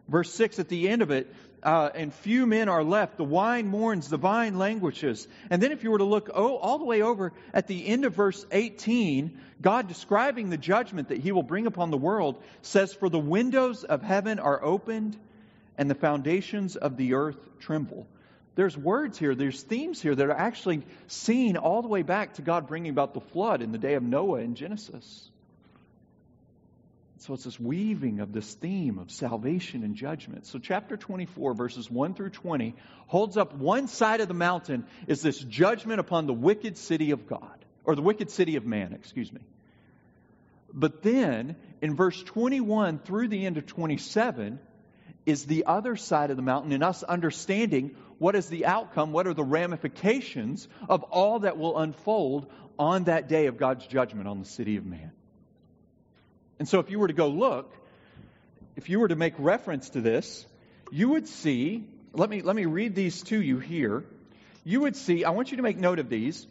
Verse 0.07 0.31
6, 0.33 0.59
at 0.59 0.69
the 0.69 0.87
end 0.87 1.01
of 1.01 1.11
it, 1.11 1.33
uh, 1.65 1.89
and 1.95 2.13
few 2.13 2.45
men 2.45 2.69
are 2.69 2.83
left. 2.83 3.17
The 3.17 3.23
wine 3.23 3.67
mourns, 3.67 4.07
the 4.07 4.17
vine 4.17 4.59
languishes. 4.59 5.27
And 5.49 5.61
then, 5.61 5.71
if 5.71 5.83
you 5.83 5.89
were 5.89 5.97
to 5.97 6.05
look 6.05 6.29
oh, 6.33 6.57
all 6.57 6.77
the 6.77 6.85
way 6.85 7.01
over 7.01 7.33
at 7.53 7.65
the 7.65 7.87
end 7.87 8.05
of 8.05 8.13
verse 8.13 8.45
18, 8.51 9.39
God 9.59 9.87
describing 9.87 10.51
the 10.51 10.57
judgment 10.57 11.09
that 11.09 11.17
he 11.17 11.31
will 11.31 11.43
bring 11.43 11.65
upon 11.65 11.89
the 11.89 11.97
world 11.97 12.41
says, 12.61 12.93
For 12.93 13.09
the 13.09 13.19
windows 13.19 13.83
of 13.83 14.03
heaven 14.03 14.37
are 14.37 14.63
opened, 14.63 15.17
and 15.75 15.89
the 15.89 15.95
foundations 15.95 16.75
of 16.75 16.97
the 16.97 17.15
earth 17.15 17.39
tremble. 17.59 18.05
There's 18.53 18.77
words 18.77 19.17
here, 19.17 19.33
there's 19.33 19.61
themes 19.61 19.99
here 19.99 20.15
that 20.15 20.25
are 20.25 20.31
actually 20.31 20.83
seen 21.07 21.57
all 21.57 21.81
the 21.81 21.87
way 21.87 22.03
back 22.03 22.35
to 22.35 22.43
God 22.43 22.67
bringing 22.67 22.91
about 22.91 23.15
the 23.15 23.21
flood 23.21 23.63
in 23.63 23.71
the 23.71 23.77
day 23.79 23.95
of 23.95 24.03
Noah 24.03 24.39
in 24.39 24.53
Genesis. 24.53 25.29
So 27.25 27.33
it's 27.33 27.43
this 27.43 27.59
weaving 27.59 28.19
of 28.19 28.31
this 28.31 28.53
theme 28.53 28.99
of 28.99 29.09
salvation 29.09 29.83
and 29.83 29.95
judgment. 29.95 30.45
So 30.45 30.59
chapter 30.59 30.95
24, 30.95 31.55
verses 31.55 31.89
1 31.89 32.13
through 32.13 32.29
20, 32.29 32.75
holds 33.07 33.35
up 33.35 33.55
one 33.55 33.87
side 33.87 34.21
of 34.21 34.27
the 34.27 34.35
mountain 34.35 34.85
is 35.07 35.23
this 35.23 35.39
judgment 35.39 35.99
upon 35.99 36.27
the 36.27 36.33
wicked 36.33 36.77
city 36.77 37.09
of 37.09 37.25
God, 37.25 37.65
or 37.83 37.95
the 37.95 38.03
wicked 38.03 38.29
city 38.29 38.57
of 38.57 38.65
man, 38.67 38.93
excuse 38.93 39.33
me. 39.33 39.41
But 40.71 41.01
then, 41.01 41.55
in 41.81 41.95
verse 41.95 42.21
21 42.21 42.99
through 42.99 43.29
the 43.29 43.43
end 43.43 43.57
of 43.57 43.65
27, 43.65 44.59
is 45.25 45.45
the 45.45 45.65
other 45.65 45.95
side 45.95 46.29
of 46.29 46.37
the 46.37 46.43
mountain 46.43 46.73
and 46.73 46.83
us 46.83 47.01
understanding 47.01 47.95
what 48.19 48.35
is 48.35 48.49
the 48.49 48.67
outcome, 48.67 49.11
what 49.11 49.25
are 49.25 49.33
the 49.33 49.43
ramifications 49.43 50.67
of 50.87 51.01
all 51.01 51.39
that 51.39 51.57
will 51.57 51.75
unfold 51.79 52.51
on 52.77 53.05
that 53.05 53.27
day 53.27 53.47
of 53.47 53.57
God's 53.57 53.87
judgment 53.87 54.27
on 54.27 54.37
the 54.37 54.45
city 54.45 54.77
of 54.77 54.85
man. 54.85 55.11
And 56.59 56.67
so, 56.67 56.79
if 56.79 56.89
you 56.89 56.99
were 56.99 57.07
to 57.07 57.13
go 57.13 57.27
look, 57.27 57.73
if 58.75 58.89
you 58.89 58.99
were 58.99 59.07
to 59.07 59.15
make 59.15 59.33
reference 59.37 59.89
to 59.91 60.01
this, 60.01 60.45
you 60.91 61.09
would 61.09 61.27
see, 61.27 61.83
let 62.13 62.29
me, 62.29 62.41
let 62.41 62.55
me 62.55 62.65
read 62.65 62.95
these 62.95 63.23
to 63.23 63.41
you 63.41 63.59
here. 63.59 64.03
You 64.63 64.81
would 64.81 64.95
see, 64.95 65.23
I 65.23 65.31
want 65.31 65.51
you 65.51 65.57
to 65.57 65.63
make 65.63 65.77
note 65.77 65.99
of 65.99 66.09
these. 66.09 66.47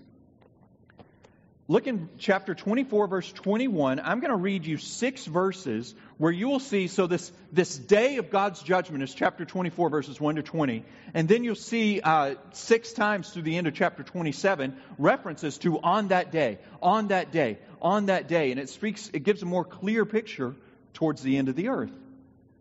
Look 1.67 1.87
in 1.87 2.11
chapter 2.19 2.55
24, 2.55 3.07
verse 3.07 3.33
21. 3.33 3.99
I'm 3.99 4.21
going 4.21 4.31
to 4.31 4.37
read 4.37 4.67
you 4.67 4.77
six 4.77 5.25
verses 5.25 5.95
where 6.19 6.31
you 6.31 6.49
will 6.49 6.61
see, 6.61 6.89
so 6.89 7.07
this, 7.07 7.33
this 7.53 7.79
day 7.79 8.19
of 8.19 8.29
God's 8.29 8.63
judgment 8.63 9.03
is 9.03 9.15
chapter 9.15 9.47
24, 9.47 9.89
verses 9.89 10.21
1 10.21 10.35
to 10.35 10.43
20. 10.43 10.85
And 11.15 11.27
then 11.27 11.43
you'll 11.43 11.55
see 11.55 12.03
uh, 12.03 12.35
six 12.53 12.93
times 12.93 13.31
through 13.31 13.43
the 13.43 13.57
end 13.57 13.67
of 13.67 13.73
chapter 13.73 14.03
27 14.03 14.77
references 14.99 15.57
to 15.59 15.81
on 15.81 16.09
that 16.09 16.31
day, 16.31 16.59
on 16.83 17.09
that 17.09 17.33
day, 17.33 17.57
on 17.81 18.07
that 18.07 18.29
day. 18.29 18.51
And 18.51 18.61
it 18.61 18.69
speaks, 18.69 19.09
it 19.15 19.25
gives 19.25 19.41
a 19.43 19.47
more 19.47 19.65
clear 19.65 20.05
picture 20.05 20.55
towards 20.93 21.23
the 21.23 21.39
end 21.39 21.49
of 21.49 21.57
the 21.57 21.69
earth 21.69 21.93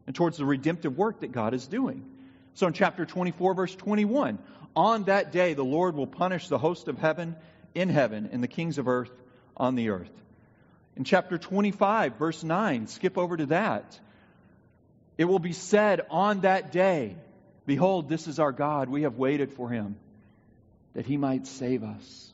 and 0.07 0.15
towards 0.15 0.37
the 0.37 0.45
redemptive 0.45 0.97
work 0.97 1.19
that 1.19 1.33
God 1.33 1.53
is 1.53 1.67
doing. 1.67 2.05
So 2.53 2.67
in 2.67 2.73
chapter 2.73 3.05
24, 3.05 3.53
verse 3.53 3.75
21, 3.75 4.39
on 4.77 5.03
that 5.03 5.33
day 5.33 5.55
the 5.55 5.65
Lord 5.65 5.93
will 5.95 6.07
punish 6.07 6.47
the 6.47 6.57
host 6.57 6.87
of 6.87 6.97
heaven 6.97 7.35
in 7.75 7.89
heaven 7.89 8.29
and 8.31 8.43
the 8.43 8.47
kings 8.47 8.77
of 8.77 8.87
earth 8.87 9.11
on 9.55 9.75
the 9.75 9.89
earth. 9.89 10.11
In 10.95 11.03
chapter 11.03 11.37
25, 11.37 12.15
verse 12.17 12.43
9, 12.43 12.87
skip 12.87 13.17
over 13.17 13.35
to 13.37 13.47
that. 13.47 13.99
It 15.17 15.25
will 15.25 15.39
be 15.39 15.53
said 15.53 16.01
on 16.09 16.41
that 16.41 16.71
day, 16.71 17.15
Behold, 17.65 18.09
this 18.09 18.27
is 18.27 18.39
our 18.39 18.51
God. 18.51 18.89
We 18.89 19.03
have 19.03 19.17
waited 19.17 19.53
for 19.53 19.69
him 19.69 19.95
that 20.93 21.05
he 21.05 21.17
might 21.17 21.47
save 21.47 21.83
us. 21.83 22.33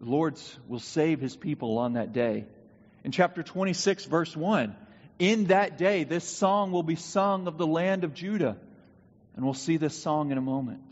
The 0.00 0.10
Lord 0.10 0.38
will 0.68 0.80
save 0.80 1.20
his 1.20 1.36
people 1.36 1.78
on 1.78 1.94
that 1.94 2.12
day. 2.12 2.44
In 3.02 3.12
chapter 3.12 3.42
26, 3.42 4.04
verse 4.04 4.36
1, 4.36 4.76
in 5.18 5.44
that 5.46 5.78
day, 5.78 6.04
this 6.04 6.24
song 6.24 6.70
will 6.72 6.82
be 6.82 6.96
sung 6.96 7.46
of 7.46 7.58
the 7.58 7.66
land 7.66 8.04
of 8.04 8.14
Judah. 8.14 8.56
And 9.36 9.44
we'll 9.44 9.54
see 9.54 9.76
this 9.76 10.00
song 10.00 10.32
in 10.32 10.38
a 10.38 10.42
moment. 10.42 10.82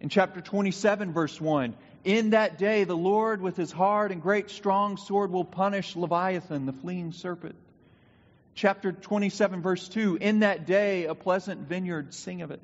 In 0.00 0.08
chapter 0.08 0.40
27, 0.40 1.12
verse 1.12 1.40
1, 1.40 1.74
in 2.04 2.30
that 2.30 2.58
day, 2.58 2.84
the 2.84 2.96
Lord, 2.96 3.40
with 3.40 3.56
his 3.56 3.70
hard 3.70 4.10
and 4.10 4.20
great 4.20 4.50
strong 4.50 4.96
sword, 4.96 5.30
will 5.30 5.44
punish 5.44 5.94
Leviathan, 5.94 6.66
the 6.66 6.72
fleeing 6.72 7.12
serpent. 7.12 7.54
Chapter 8.54 8.92
27, 8.92 9.62
verse 9.62 9.88
2 9.88 10.18
In 10.20 10.40
that 10.40 10.66
day, 10.66 11.04
a 11.04 11.14
pleasant 11.14 11.60
vineyard, 11.68 12.12
sing 12.12 12.42
of 12.42 12.50
it. 12.50 12.60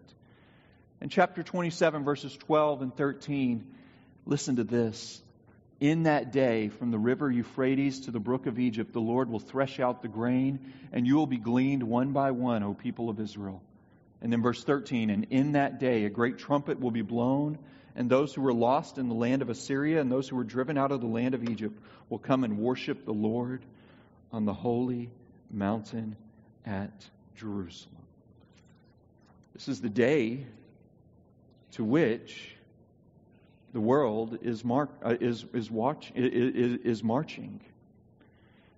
And 1.01 1.11
chapter 1.11 1.43
27, 1.43 2.05
verses 2.05 2.37
12 2.37 2.83
and 2.83 2.97
13, 2.97 3.65
listen 4.27 4.57
to 4.57 4.65
this. 4.65 5.23
In 5.81 6.03
that 6.03 6.33
day, 6.33 6.71
from 6.71 6.91
the 6.91 6.99
river 6.99 7.31
Euphrates 7.31 8.01
to 8.01 8.11
the 8.11 8.19
brook 8.19 8.47
of 8.47 8.59
Egypt, 8.59 8.93
the 8.93 9.01
Lord 9.01 9.31
will 9.31 9.39
thresh 9.39 9.79
out 9.79 10.03
the 10.03 10.09
grain, 10.09 10.73
and 10.93 11.07
you 11.07 11.15
will 11.15 11.29
be 11.29 11.37
gleaned 11.37 11.85
one 11.85 12.11
by 12.11 12.33
one, 12.33 12.65
O 12.65 12.75
people 12.75 13.09
of 13.09 13.21
Israel. 13.21 13.63
And 14.21 14.33
then 14.33 14.43
verse 14.43 14.65
13, 14.65 15.11
and 15.11 15.29
in 15.31 15.53
that 15.53 15.79
day 15.79 16.05
a 16.05 16.11
great 16.11 16.39
trumpet 16.39 16.81
will 16.81 16.91
be 16.91 17.03
blown 17.03 17.59
and 17.99 18.09
those 18.09 18.33
who 18.33 18.43
were 18.43 18.55
lost 18.55 18.97
in 18.97 19.09
the 19.09 19.15
land 19.15 19.43
of 19.43 19.51
Assyria 19.51 20.01
and 20.01 20.11
those 20.11 20.29
who 20.29 20.37
were 20.37 20.45
driven 20.45 20.79
out 20.79 20.93
of 20.93 21.01
the 21.01 21.09
land 21.09 21.35
of 21.35 21.43
Egypt 21.51 21.77
will 22.09 22.21
come 22.21 22.45
and 22.45 22.57
worship 22.57 23.05
the 23.05 23.13
Lord 23.13 23.61
on 24.33 24.45
the 24.45 24.53
holy 24.53 25.11
mountain 25.51 26.15
at 26.65 26.93
Jerusalem. 27.35 27.97
This 29.53 29.67
is 29.67 29.81
the 29.81 29.89
day 29.89 30.47
to 31.73 31.83
which 31.83 32.55
the 33.73 33.81
world 33.81 34.39
is, 34.43 34.65
mark, 34.65 34.91
uh, 35.05 35.17
is, 35.21 35.45
is, 35.53 35.69
watch, 35.69 36.13
is, 36.15 36.79
is 36.85 37.03
marching. 37.03 37.61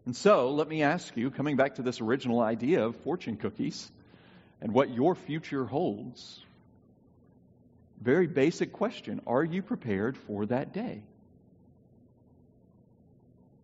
And 0.07 0.17
so, 0.17 0.53
let 0.53 0.67
me 0.67 0.83
ask 0.83 1.15
you, 1.15 1.31
coming 1.31 1.57
back 1.57 1.75
to 1.75 1.83
this 1.83 2.01
original 2.01 2.41
idea 2.41 2.87
of 2.87 2.97
fortune 2.97 3.37
cookies 3.37 3.93
and 4.63 4.73
what 4.73 4.89
your 4.89 5.15
future 5.15 5.67
holds, 5.67 6.43
very 8.01 8.27
basic 8.27 8.73
question 8.73 9.21
Are 9.27 9.45
you 9.45 9.63
prepared 9.63 10.17
for 10.17 10.47
that 10.47 10.73
day? 10.73 11.03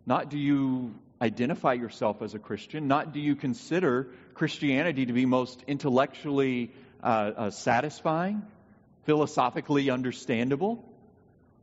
Not 0.04 0.30
do 0.30 0.38
you 0.38 0.94
identify 1.20 1.72
yourself 1.72 2.22
as 2.22 2.34
a 2.34 2.38
Christian, 2.38 2.88
not 2.88 3.12
do 3.12 3.20
you 3.20 3.34
consider 3.34 4.08
Christianity 4.34 5.06
to 5.06 5.12
be 5.12 5.26
most 5.26 5.64
intellectually 5.66 6.70
uh, 7.02 7.06
uh, 7.06 7.50
satisfying, 7.50 8.42
philosophically 9.04 9.90
understandable, 9.90 10.84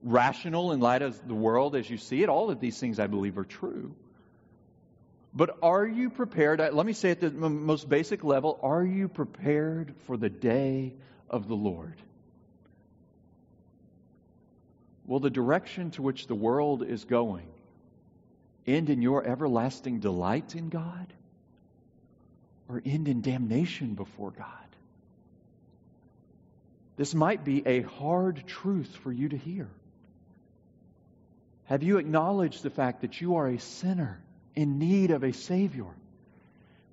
rational 0.01 0.71
in 0.71 0.79
light 0.79 1.01
of 1.01 1.27
the 1.27 1.35
world 1.35 1.75
as 1.75 1.89
you 1.89 1.97
see 1.97 2.23
it. 2.23 2.29
All 2.29 2.49
of 2.49 2.59
these 2.59 2.79
things, 2.79 2.99
I 2.99 3.07
believe, 3.07 3.37
are 3.37 3.45
true. 3.45 3.95
But 5.33 5.57
are 5.63 5.85
you 5.85 6.09
prepared? 6.09 6.59
Let 6.59 6.85
me 6.85 6.93
say 6.93 7.11
at 7.11 7.21
the 7.21 7.31
most 7.31 7.89
basic 7.89 8.23
level 8.23 8.59
are 8.61 8.83
you 8.83 9.07
prepared 9.07 9.93
for 10.05 10.17
the 10.17 10.29
day 10.29 10.93
of 11.29 11.47
the 11.47 11.55
Lord? 11.55 11.95
Will 15.05 15.19
the 15.19 15.29
direction 15.29 15.91
to 15.91 16.01
which 16.01 16.27
the 16.27 16.35
world 16.35 16.83
is 16.83 17.05
going 17.05 17.47
end 18.65 18.89
in 18.89 19.01
your 19.01 19.25
everlasting 19.25 19.99
delight 19.99 20.55
in 20.55 20.69
God 20.69 21.11
or 22.69 22.81
end 22.85 23.07
in 23.07 23.21
damnation 23.21 23.93
before 23.95 24.31
God? 24.31 24.47
This 26.95 27.13
might 27.13 27.43
be 27.43 27.65
a 27.65 27.81
hard 27.81 28.43
truth 28.47 28.95
for 29.03 29.11
you 29.11 29.29
to 29.29 29.37
hear. 29.37 29.67
Have 31.65 31.83
you 31.83 31.97
acknowledged 31.97 32.63
the 32.63 32.69
fact 32.69 33.01
that 33.01 33.19
you 33.19 33.35
are 33.35 33.47
a 33.47 33.59
sinner 33.59 34.21
in 34.55 34.77
need 34.77 35.11
of 35.11 35.23
a 35.23 35.33
Savior? 35.33 35.87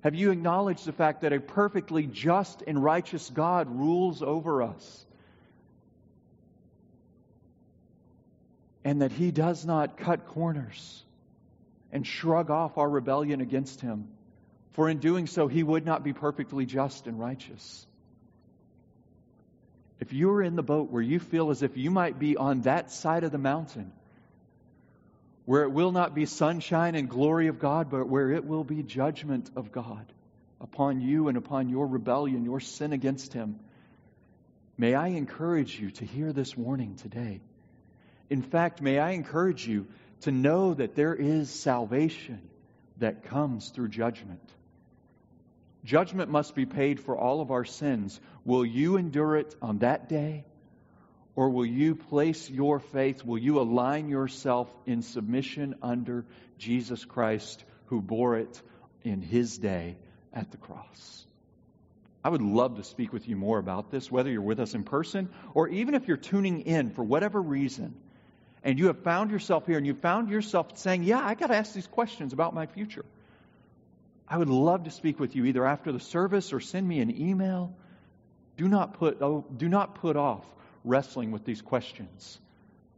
Have 0.03 0.15
you 0.15 0.31
acknowledged 0.31 0.85
the 0.85 0.91
fact 0.91 1.21
that 1.21 1.33
a 1.33 1.39
perfectly 1.39 2.07
just 2.07 2.63
and 2.65 2.83
righteous 2.83 3.29
God 3.29 3.69
rules 3.69 4.23
over 4.23 4.63
us? 4.63 5.05
And 8.83 9.01
that 9.01 9.11
He 9.11 9.31
does 9.31 9.65
not 9.65 9.97
cut 9.97 10.27
corners 10.27 11.03
and 11.91 12.05
shrug 12.05 12.49
off 12.49 12.77
our 12.77 12.89
rebellion 12.89 13.41
against 13.41 13.81
Him, 13.81 14.07
for 14.71 14.89
in 14.89 14.99
doing 14.99 15.27
so, 15.27 15.47
He 15.47 15.63
would 15.63 15.85
not 15.85 16.03
be 16.03 16.13
perfectly 16.13 16.65
just 16.65 17.07
and 17.07 17.19
righteous. 17.19 17.85
If 19.99 20.13
you're 20.13 20.41
in 20.41 20.55
the 20.55 20.63
boat 20.63 20.89
where 20.89 21.01
you 21.01 21.19
feel 21.19 21.51
as 21.51 21.61
if 21.61 21.77
you 21.77 21.91
might 21.91 22.17
be 22.17 22.35
on 22.35 22.61
that 22.61 22.91
side 22.91 23.23
of 23.23 23.31
the 23.31 23.37
mountain, 23.37 23.91
where 25.45 25.63
it 25.63 25.71
will 25.71 25.91
not 25.91 26.15
be 26.15 26.25
sunshine 26.25 26.95
and 26.95 27.09
glory 27.09 27.47
of 27.47 27.59
God, 27.59 27.89
but 27.89 28.07
where 28.07 28.31
it 28.31 28.45
will 28.45 28.63
be 28.63 28.83
judgment 28.83 29.49
of 29.55 29.71
God 29.71 30.05
upon 30.59 31.01
you 31.01 31.27
and 31.27 31.37
upon 31.37 31.69
your 31.69 31.85
rebellion, 31.87 32.45
your 32.45 32.59
sin 32.59 32.93
against 32.93 33.33
Him. 33.33 33.59
May 34.77 34.95
I 34.95 35.09
encourage 35.09 35.79
you 35.79 35.91
to 35.91 36.05
hear 36.05 36.31
this 36.33 36.55
warning 36.55 36.95
today. 36.95 37.41
In 38.31 38.41
fact, 38.41 38.81
may 38.81 38.97
I 38.97 39.11
encourage 39.11 39.67
you 39.67 39.87
to 40.21 40.31
know 40.31 40.73
that 40.73 40.95
there 40.95 41.13
is 41.13 41.49
salvation 41.49 42.39
that 42.97 43.25
comes 43.25 43.69
through 43.71 43.89
judgment. 43.89 44.39
Judgment 45.83 46.31
must 46.31 46.55
be 46.55 46.65
paid 46.65 47.01
for 47.01 47.17
all 47.17 47.41
of 47.41 47.51
our 47.51 47.65
sins. 47.65 48.17
Will 48.45 48.65
you 48.65 48.95
endure 48.95 49.35
it 49.35 49.53
on 49.61 49.79
that 49.79 50.07
day? 50.07 50.45
Or 51.35 51.49
will 51.49 51.65
you 51.65 51.93
place 51.93 52.49
your 52.49 52.79
faith, 52.79 53.25
will 53.25 53.37
you 53.37 53.59
align 53.59 54.07
yourself 54.07 54.69
in 54.85 55.01
submission 55.01 55.75
under 55.81 56.25
Jesus 56.57 57.03
Christ 57.03 57.61
who 57.87 58.01
bore 58.01 58.37
it 58.37 58.61
in 59.03 59.21
his 59.21 59.57
day 59.57 59.97
at 60.33 60.51
the 60.51 60.57
cross? 60.57 61.25
I 62.23 62.29
would 62.29 62.41
love 62.41 62.77
to 62.77 62.83
speak 62.85 63.11
with 63.11 63.27
you 63.27 63.35
more 63.35 63.59
about 63.59 63.91
this, 63.91 64.09
whether 64.09 64.29
you're 64.29 64.41
with 64.41 64.61
us 64.61 64.73
in 64.73 64.85
person 64.85 65.27
or 65.53 65.67
even 65.67 65.95
if 65.95 66.07
you're 66.07 66.15
tuning 66.15 66.61
in 66.61 66.91
for 66.91 67.03
whatever 67.03 67.41
reason 67.41 67.93
and 68.63 68.77
you 68.77 68.87
have 68.87 68.99
found 68.99 69.31
yourself 69.31 69.65
here 69.65 69.77
and 69.77 69.85
you 69.85 69.93
found 69.93 70.29
yourself 70.29 70.77
saying, 70.77 71.03
Yeah, 71.03 71.19
I 71.19 71.35
got 71.35 71.47
to 71.47 71.55
ask 71.55 71.73
these 71.73 71.87
questions 71.87 72.33
about 72.33 72.53
my 72.53 72.65
future. 72.67 73.05
I 74.27 74.37
would 74.37 74.49
love 74.49 74.85
to 74.85 74.91
speak 74.91 75.19
with 75.19 75.35
you 75.35 75.45
either 75.45 75.65
after 75.65 75.91
the 75.91 75.99
service 75.99 76.53
or 76.53 76.59
send 76.59 76.87
me 76.87 76.99
an 77.01 77.19
email. 77.19 77.73
Do 78.55 78.67
not 78.67 78.93
put, 78.93 79.21
oh, 79.21 79.45
do 79.55 79.67
not 79.67 79.95
put 79.95 80.15
off 80.15 80.45
wrestling 80.85 81.31
with 81.31 81.43
these 81.43 81.61
questions 81.61 82.39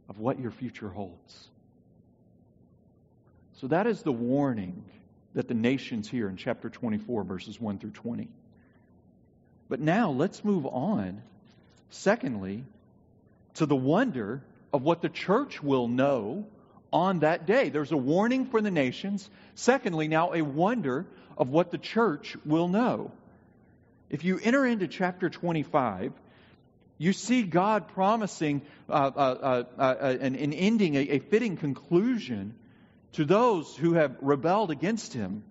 of 0.08 0.18
what 0.18 0.38
your 0.38 0.50
future 0.50 0.88
holds. 0.88 1.48
So 3.54 3.68
that 3.68 3.86
is 3.86 4.02
the 4.02 4.12
warning 4.12 4.84
that 5.34 5.48
the 5.48 5.54
nations 5.54 6.08
hear 6.08 6.28
in 6.28 6.36
chapter 6.36 6.68
24, 6.68 7.24
verses 7.24 7.60
1 7.60 7.78
through 7.78 7.90
20. 7.90 8.28
But 9.68 9.80
now 9.80 10.10
let's 10.10 10.44
move 10.44 10.66
on, 10.66 11.22
secondly, 11.90 12.64
to 13.54 13.66
the 13.66 13.76
wonder 13.76 14.42
of 14.74 14.82
what 14.82 15.00
the 15.02 15.08
church 15.08 15.62
will 15.62 15.86
know 15.86 16.44
on 16.92 17.20
that 17.20 17.46
day. 17.46 17.68
There's 17.68 17.92
a 17.92 17.96
warning 17.96 18.46
for 18.46 18.60
the 18.60 18.72
nations. 18.72 19.30
Secondly, 19.54 20.08
now 20.08 20.34
a 20.34 20.42
wonder 20.42 21.06
of 21.38 21.48
what 21.48 21.70
the 21.70 21.78
church 21.78 22.36
will 22.44 22.66
know. 22.66 23.12
If 24.10 24.24
you 24.24 24.40
enter 24.42 24.66
into 24.66 24.88
chapter 24.88 25.30
25, 25.30 26.12
you 26.98 27.12
see 27.12 27.44
God 27.44 27.86
promising 27.86 28.62
uh, 28.88 28.92
uh, 28.92 29.18
uh, 29.18 29.64
uh, 29.78 29.80
uh 29.80 30.16
an, 30.20 30.34
an, 30.34 30.52
ending, 30.52 30.96
a, 30.96 31.00
a 31.02 31.18
fitting 31.20 31.56
conclusion 31.56 32.56
to 33.12 33.24
those 33.24 33.76
who 33.76 33.92
have 33.92 34.16
rebelled 34.20 34.72
against 34.72 35.12
him. 35.12 35.44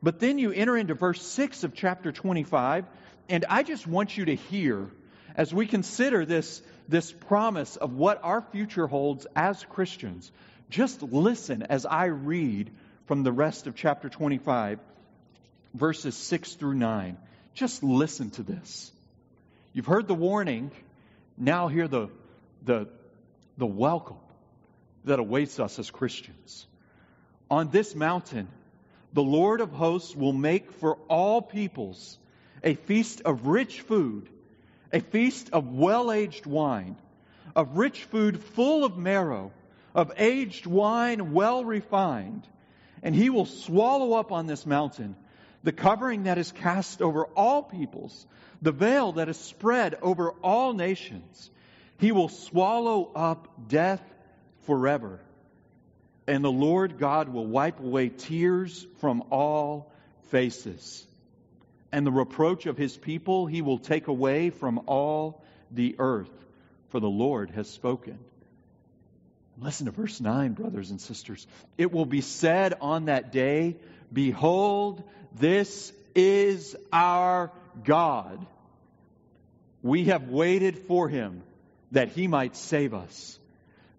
But 0.00 0.20
then 0.20 0.38
you 0.38 0.52
enter 0.52 0.76
into 0.76 0.94
verse 0.94 1.20
6 1.20 1.64
of 1.64 1.74
chapter 1.74 2.12
25, 2.12 2.84
and 3.28 3.44
I 3.48 3.64
just 3.64 3.84
want 3.84 4.16
you 4.16 4.26
to 4.26 4.36
hear, 4.36 4.88
as 5.34 5.52
we 5.52 5.66
consider 5.66 6.24
this, 6.24 6.62
this 6.90 7.12
promise 7.12 7.76
of 7.76 7.94
what 7.94 8.20
our 8.22 8.42
future 8.42 8.86
holds 8.86 9.26
as 9.34 9.64
Christians, 9.64 10.30
just 10.68 11.02
listen 11.02 11.62
as 11.62 11.86
I 11.86 12.06
read 12.06 12.70
from 13.06 13.22
the 13.22 13.32
rest 13.32 13.66
of 13.66 13.74
chapter 13.74 14.08
25, 14.08 14.80
verses 15.74 16.16
6 16.16 16.54
through 16.54 16.74
9. 16.74 17.16
Just 17.54 17.82
listen 17.82 18.30
to 18.30 18.42
this. 18.42 18.92
You've 19.72 19.86
heard 19.86 20.08
the 20.08 20.14
warning, 20.14 20.70
now 21.38 21.68
hear 21.68 21.88
the, 21.88 22.08
the, 22.64 22.88
the 23.56 23.66
welcome 23.66 24.18
that 25.04 25.18
awaits 25.18 25.58
us 25.60 25.78
as 25.78 25.90
Christians. 25.90 26.66
On 27.50 27.70
this 27.70 27.94
mountain, 27.94 28.48
the 29.12 29.22
Lord 29.22 29.60
of 29.60 29.70
hosts 29.72 30.14
will 30.14 30.32
make 30.32 30.72
for 30.72 30.96
all 31.08 31.40
peoples 31.40 32.18
a 32.62 32.74
feast 32.74 33.22
of 33.24 33.46
rich 33.46 33.80
food, 33.80 34.28
a 34.92 35.00
feast 35.00 35.50
of 35.52 35.72
well 35.72 36.12
aged 36.12 36.46
wine, 36.46 36.96
of 37.54 37.76
rich 37.76 38.04
food 38.04 38.42
full 38.42 38.84
of 38.84 38.96
marrow, 38.96 39.52
of 39.94 40.12
aged 40.16 40.66
wine 40.66 41.32
well 41.32 41.64
refined. 41.64 42.46
And 43.02 43.14
he 43.14 43.30
will 43.30 43.46
swallow 43.46 44.14
up 44.14 44.30
on 44.30 44.46
this 44.46 44.66
mountain 44.66 45.16
the 45.62 45.72
covering 45.72 46.24
that 46.24 46.38
is 46.38 46.52
cast 46.52 47.02
over 47.02 47.24
all 47.36 47.62
peoples, 47.62 48.26
the 48.62 48.72
veil 48.72 49.12
that 49.12 49.28
is 49.28 49.36
spread 49.36 49.96
over 50.00 50.30
all 50.42 50.72
nations. 50.72 51.50
He 51.98 52.12
will 52.12 52.28
swallow 52.28 53.10
up 53.14 53.68
death 53.68 54.02
forever. 54.64 55.20
And 56.26 56.44
the 56.44 56.52
Lord 56.52 56.98
God 56.98 57.28
will 57.28 57.46
wipe 57.46 57.80
away 57.80 58.08
tears 58.08 58.86
from 59.00 59.24
all 59.30 59.92
faces. 60.30 61.06
And 61.92 62.06
the 62.06 62.12
reproach 62.12 62.66
of 62.66 62.76
his 62.76 62.96
people 62.96 63.46
he 63.46 63.62
will 63.62 63.78
take 63.78 64.06
away 64.06 64.50
from 64.50 64.82
all 64.86 65.42
the 65.70 65.96
earth, 65.98 66.30
for 66.90 67.00
the 67.00 67.08
Lord 67.08 67.50
has 67.50 67.68
spoken. 67.68 68.18
Listen 69.58 69.86
to 69.86 69.92
verse 69.92 70.20
9, 70.20 70.52
brothers 70.52 70.90
and 70.90 71.00
sisters. 71.00 71.46
It 71.76 71.92
will 71.92 72.06
be 72.06 72.20
said 72.20 72.74
on 72.80 73.06
that 73.06 73.32
day, 73.32 73.76
Behold, 74.12 75.02
this 75.34 75.92
is 76.14 76.76
our 76.92 77.50
God. 77.84 78.44
We 79.82 80.04
have 80.04 80.28
waited 80.28 80.78
for 80.78 81.08
him 81.08 81.42
that 81.92 82.08
he 82.08 82.26
might 82.26 82.56
save 82.56 82.94
us. 82.94 83.38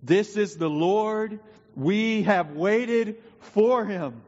This 0.01 0.37
is 0.37 0.57
the 0.57 0.69
Lord. 0.69 1.39
We 1.75 2.23
have 2.23 2.51
waited 2.51 3.17
for 3.53 3.85
him. 3.85 4.21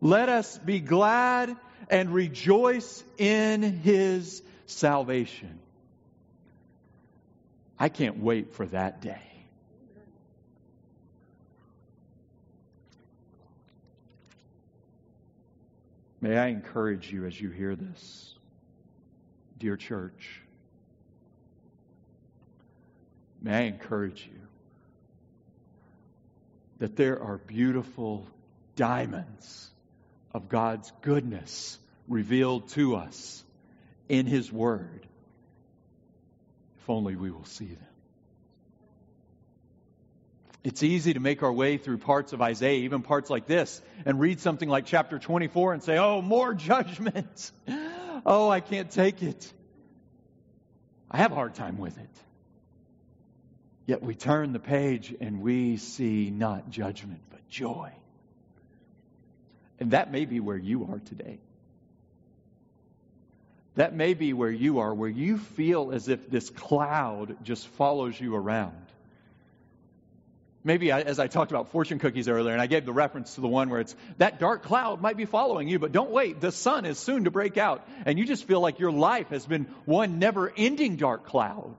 Let 0.00 0.28
us 0.28 0.56
be 0.58 0.80
glad 0.80 1.56
and 1.90 2.12
rejoice 2.12 3.02
in 3.16 3.62
his 3.62 4.42
salvation. 4.66 5.58
I 7.78 7.88
can't 7.88 8.18
wait 8.18 8.54
for 8.54 8.66
that 8.66 9.00
day. 9.00 9.22
May 16.20 16.36
I 16.36 16.48
encourage 16.48 17.12
you 17.12 17.26
as 17.26 17.40
you 17.40 17.50
hear 17.50 17.76
this, 17.76 18.34
dear 19.58 19.76
church. 19.76 20.42
May 23.40 23.54
I 23.54 23.60
encourage 23.62 24.26
you 24.26 24.40
that 26.78 26.96
there 26.96 27.22
are 27.22 27.38
beautiful 27.38 28.26
diamonds 28.74 29.70
of 30.38 30.48
God's 30.48 30.92
goodness 31.02 31.76
revealed 32.06 32.68
to 32.68 32.94
us 32.94 33.42
in 34.08 34.24
His 34.24 34.52
Word. 34.52 35.04
If 36.80 36.88
only 36.88 37.16
we 37.16 37.32
will 37.32 37.44
see 37.44 37.66
them. 37.66 37.88
It's 40.62 40.84
easy 40.84 41.14
to 41.14 41.20
make 41.20 41.42
our 41.42 41.52
way 41.52 41.76
through 41.76 41.98
parts 41.98 42.32
of 42.32 42.40
Isaiah, 42.40 42.84
even 42.84 43.02
parts 43.02 43.30
like 43.30 43.46
this, 43.46 43.82
and 44.06 44.20
read 44.20 44.38
something 44.38 44.68
like 44.68 44.86
chapter 44.86 45.18
24 45.18 45.72
and 45.72 45.82
say, 45.82 45.98
oh, 45.98 46.22
more 46.22 46.54
judgment. 46.70 47.50
oh, 48.24 48.48
I 48.48 48.60
can't 48.60 48.92
take 48.92 49.24
it. 49.24 49.52
I 51.10 51.16
have 51.16 51.32
a 51.32 51.34
hard 51.34 51.54
time 51.56 51.78
with 51.78 51.98
it. 51.98 52.10
Yet 53.86 54.02
we 54.02 54.14
turn 54.14 54.52
the 54.52 54.60
page 54.60 55.12
and 55.20 55.42
we 55.42 55.78
see 55.78 56.30
not 56.30 56.70
judgment, 56.70 57.22
but 57.28 57.48
joy. 57.48 57.90
And 59.80 59.92
that 59.92 60.10
may 60.10 60.24
be 60.24 60.40
where 60.40 60.56
you 60.56 60.88
are 60.90 60.98
today. 60.98 61.38
That 63.76 63.94
may 63.94 64.14
be 64.14 64.32
where 64.32 64.50
you 64.50 64.80
are, 64.80 64.92
where 64.92 65.08
you 65.08 65.38
feel 65.38 65.92
as 65.92 66.08
if 66.08 66.28
this 66.28 66.50
cloud 66.50 67.36
just 67.44 67.66
follows 67.68 68.20
you 68.20 68.34
around 68.34 68.74
maybe 70.68 70.92
I, 70.92 71.00
as 71.00 71.18
I 71.18 71.26
talked 71.26 71.50
about 71.50 71.70
fortune 71.70 71.98
cookies 71.98 72.28
earlier, 72.28 72.52
and 72.52 72.60
I 72.60 72.66
gave 72.66 72.84
the 72.84 72.92
reference 72.92 73.34
to 73.34 73.40
the 73.40 73.48
one 73.48 73.70
where 73.70 73.80
it's 73.80 73.96
that 74.18 74.38
dark 74.38 74.62
cloud 74.62 75.00
might 75.00 75.16
be 75.16 75.24
following 75.24 75.66
you, 75.66 75.78
but 75.78 75.92
don't 75.92 76.10
wait. 76.10 76.40
The 76.40 76.52
sun 76.52 76.84
is 76.84 76.98
soon 76.98 77.24
to 77.24 77.30
break 77.30 77.56
out. 77.56 77.88
And 78.04 78.18
you 78.18 78.24
just 78.24 78.44
feel 78.44 78.60
like 78.60 78.78
your 78.78 78.92
life 78.92 79.30
has 79.30 79.46
been 79.46 79.64
one 79.86 80.18
never 80.18 80.52
ending 80.56 80.96
dark 80.96 81.24
cloud. 81.24 81.74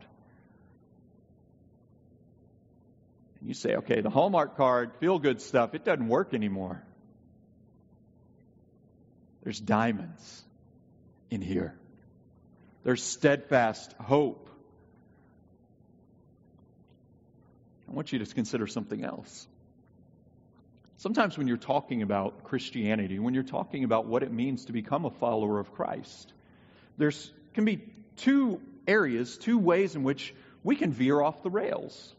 And 3.39 3.47
you 3.47 3.53
say, 3.53 3.75
okay, 3.75 4.01
the 4.01 4.09
Hallmark 4.09 4.57
card, 4.57 4.91
feel 4.99 5.19
good 5.19 5.39
stuff, 5.39 5.75
it 5.75 5.85
doesn't 5.85 6.07
work 6.07 6.33
anymore. 6.33 6.81
There's 9.49 9.59
diamonds 9.59 10.43
in 11.31 11.41
here, 11.41 11.73
there's 12.83 13.01
steadfast 13.01 13.91
hope 13.93 14.47
I 17.89 17.91
want 17.91 18.13
you 18.13 18.19
to 18.19 18.25
consider 18.27 18.67
something 18.67 19.03
else. 19.03 19.47
Sometimes 20.97 21.35
when 21.35 21.47
you're 21.47 21.57
talking 21.57 22.03
about 22.03 22.43
Christianity, 22.43 23.17
when 23.17 23.33
you're 23.33 23.41
talking 23.41 23.85
about 23.85 24.05
what 24.05 24.21
it 24.21 24.31
means 24.31 24.65
to 24.65 24.71
become 24.71 25.05
a 25.05 25.09
follower 25.09 25.59
of 25.59 25.73
Christ, 25.73 26.31
there's 26.99 27.31
can 27.55 27.65
be 27.65 27.81
two 28.17 28.61
areas, 28.87 29.35
two 29.35 29.57
ways 29.57 29.95
in 29.95 30.03
which 30.03 30.35
we 30.63 30.75
can 30.75 30.91
veer 30.91 31.19
off 31.19 31.41
the 31.41 31.49
rails. 31.49 32.15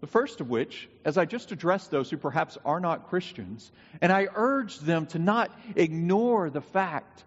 The 0.00 0.06
first 0.06 0.40
of 0.40 0.50
which, 0.50 0.88
as 1.04 1.16
I 1.16 1.24
just 1.24 1.52
addressed 1.52 1.90
those 1.90 2.10
who 2.10 2.16
perhaps 2.16 2.58
are 2.64 2.80
not 2.80 3.08
Christians, 3.08 3.70
and 4.00 4.12
I 4.12 4.28
urge 4.34 4.78
them 4.78 5.06
to 5.06 5.18
not 5.18 5.50
ignore 5.74 6.50
the 6.50 6.60
fact 6.60 7.24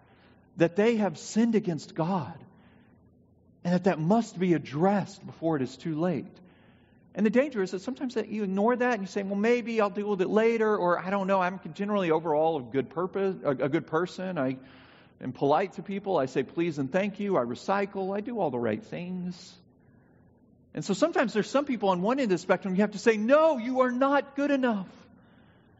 that 0.56 0.76
they 0.76 0.96
have 0.96 1.18
sinned 1.18 1.54
against 1.54 1.94
God 1.94 2.38
and 3.64 3.74
that 3.74 3.84
that 3.84 3.98
must 3.98 4.38
be 4.38 4.54
addressed 4.54 5.24
before 5.24 5.56
it 5.56 5.62
is 5.62 5.76
too 5.76 5.98
late. 5.98 6.26
And 7.14 7.26
the 7.26 7.30
danger 7.30 7.62
is 7.62 7.72
that 7.72 7.82
sometimes 7.82 8.14
that 8.14 8.28
you 8.28 8.44
ignore 8.44 8.76
that 8.76 8.94
and 8.94 9.02
you 9.02 9.08
say, 9.08 9.22
well, 9.22 9.34
maybe 9.34 9.80
I'll 9.80 9.90
deal 9.90 10.08
with 10.08 10.22
it 10.22 10.28
later, 10.28 10.76
or 10.76 10.98
I 10.98 11.10
don't 11.10 11.26
know, 11.26 11.40
I'm 11.40 11.60
generally 11.74 12.10
overall 12.10 12.58
a 12.58 12.62
good 12.62 12.90
purpose, 12.90 13.36
a, 13.44 13.50
a 13.50 13.68
good 13.68 13.88
person. 13.88 14.38
I 14.38 14.56
am 15.20 15.32
polite 15.32 15.74
to 15.74 15.82
people. 15.82 16.18
I 16.18 16.26
say 16.26 16.44
please 16.44 16.78
and 16.78 16.90
thank 16.90 17.18
you. 17.18 17.36
I 17.36 17.42
recycle. 17.42 18.16
I 18.16 18.20
do 18.20 18.38
all 18.38 18.50
the 18.50 18.60
right 18.60 18.82
things. 18.82 19.59
And 20.74 20.84
so 20.84 20.94
sometimes 20.94 21.32
there's 21.32 21.50
some 21.50 21.64
people 21.64 21.88
on 21.88 22.00
one 22.00 22.20
end 22.20 22.30
of 22.30 22.38
the 22.38 22.38
spectrum 22.38 22.74
you 22.74 22.82
have 22.82 22.92
to 22.92 22.98
say, 22.98 23.16
no, 23.16 23.58
you 23.58 23.80
are 23.80 23.90
not 23.90 24.36
good 24.36 24.50
enough. 24.50 24.86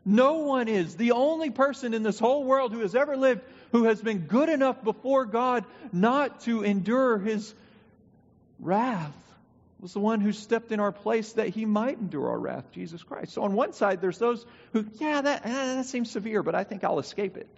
No 0.05 0.39
one 0.39 0.69
is. 0.69 0.97
The 0.97 1.13
only 1.13 1.51
person 1.51 1.95
in 1.95 2.03
this 2.03 2.19
whole 2.19 2.45
world 2.45 2.73
who 2.73 2.81
has 2.81 2.95
ever 2.95 3.17
lived 3.17 3.43
who 3.73 3.85
has 3.85 4.01
been 4.01 4.21
good 4.21 4.49
enough 4.49 4.83
before 4.83 5.27
God 5.27 5.65
not 5.93 6.41
to 6.41 6.65
endure 6.65 7.19
his 7.19 7.55
wrath 8.59 9.15
was 9.81 9.93
the 9.93 10.01
one 10.01 10.21
who 10.21 10.33
stepped 10.33 10.73
in 10.73 10.81
our 10.81 10.93
place 10.93 11.33
that 11.33 11.49
he 11.49 11.65
might 11.65 11.99
endure 11.99 12.29
our 12.29 12.39
wrath, 12.39 12.71
Jesus 12.73 13.03
Christ. 13.03 13.33
So 13.33 13.45
on 13.45 13.55
one 13.55 13.73
side, 13.73 14.01
there's 14.01 14.19
those 14.19 14.45
who, 14.73 14.85
yeah, 14.99 15.23
that, 15.23 15.47
eh, 15.47 15.75
that 15.77 15.87
seems 15.87 16.11
severe, 16.11 16.43
but 16.43 16.55
I 16.55 16.65
think 16.65 16.85
I'll 16.85 16.99
escape 16.99 17.37
it. 17.37 17.49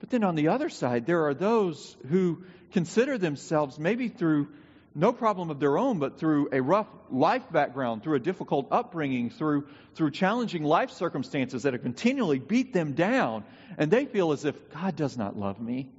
But 0.00 0.10
then 0.10 0.24
on 0.24 0.34
the 0.34 0.48
other 0.48 0.68
side, 0.68 1.06
there 1.06 1.26
are 1.26 1.34
those 1.34 1.96
who 2.08 2.42
consider 2.72 3.18
themselves, 3.18 3.78
maybe 3.78 4.08
through 4.08 4.48
no 4.96 5.12
problem 5.12 5.50
of 5.50 5.60
their 5.60 5.76
own, 5.76 5.98
but 5.98 6.18
through 6.18 6.48
a 6.52 6.60
rough 6.62 6.88
life 7.10 7.44
background, 7.52 8.02
through 8.02 8.16
a 8.16 8.20
difficult 8.20 8.68
upbringing, 8.70 9.28
through, 9.28 9.68
through 9.94 10.10
challenging 10.10 10.64
life 10.64 10.90
circumstances 10.90 11.64
that 11.64 11.74
have 11.74 11.82
continually 11.82 12.38
beat 12.38 12.72
them 12.72 12.94
down, 12.94 13.44
and 13.76 13.90
they 13.90 14.06
feel 14.06 14.32
as 14.32 14.46
if 14.46 14.72
God 14.72 14.96
does 14.96 15.18
not 15.18 15.36
love 15.36 15.60
me. 15.60 15.90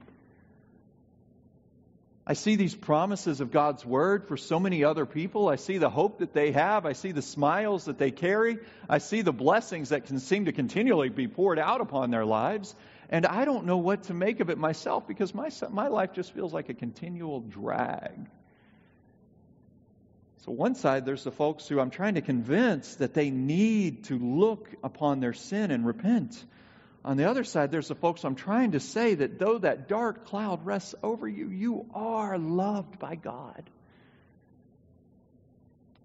I 2.25 2.33
see 2.33 2.57
these 2.57 2.75
promises 2.75 3.39
of 3.39 3.51
God's 3.51 3.85
word 3.85 4.27
for 4.27 4.35
so 4.35 4.59
many 4.59 4.83
other 4.83 5.05
people. 5.05 5.47
I 5.47 5.55
see 5.55 5.77
the 5.77 5.89
hope 5.89 6.19
that 6.19 6.33
they 6.33 6.51
have. 6.51 6.85
I 6.85 6.91
see 6.91 7.13
the 7.13 7.21
smiles 7.21 7.85
that 7.85 7.99
they 7.99 8.11
carry. 8.11 8.57
I 8.89 8.97
see 8.97 9.21
the 9.21 9.31
blessings 9.31 9.89
that 9.89 10.07
can 10.07 10.19
seem 10.19 10.45
to 10.45 10.51
continually 10.51 11.07
be 11.07 11.29
poured 11.29 11.57
out 11.57 11.79
upon 11.79 12.09
their 12.09 12.25
lives. 12.25 12.75
And 13.09 13.25
I 13.25 13.45
don't 13.45 13.65
know 13.65 13.77
what 13.77 14.03
to 14.03 14.13
make 14.13 14.41
of 14.41 14.49
it 14.49 14.57
myself 14.57 15.07
because 15.07 15.33
my, 15.33 15.49
my 15.69 15.87
life 15.87 16.11
just 16.13 16.33
feels 16.33 16.51
like 16.51 16.67
a 16.67 16.73
continual 16.73 17.39
drag. 17.39 18.27
So, 20.45 20.51
one 20.51 20.75
side, 20.75 21.05
there's 21.05 21.23
the 21.23 21.31
folks 21.31 21.67
who 21.67 21.79
I'm 21.79 21.89
trying 21.89 22.15
to 22.15 22.21
convince 22.21 22.95
that 22.95 23.13
they 23.13 23.31
need 23.31 24.05
to 24.05 24.17
look 24.17 24.69
upon 24.83 25.19
their 25.19 25.33
sin 25.33 25.71
and 25.71 25.85
repent. 25.85 26.43
On 27.03 27.17
the 27.17 27.29
other 27.29 27.43
side, 27.43 27.71
there's 27.71 27.87
the 27.87 27.95
folks 27.95 28.23
I'm 28.23 28.35
trying 28.35 28.71
to 28.71 28.79
say 28.79 29.15
that 29.15 29.39
though 29.39 29.57
that 29.57 29.87
dark 29.87 30.25
cloud 30.25 30.65
rests 30.65 30.93
over 31.01 31.27
you, 31.27 31.49
you 31.49 31.85
are 31.93 32.37
loved 32.37 32.99
by 32.99 33.15
God. 33.15 33.69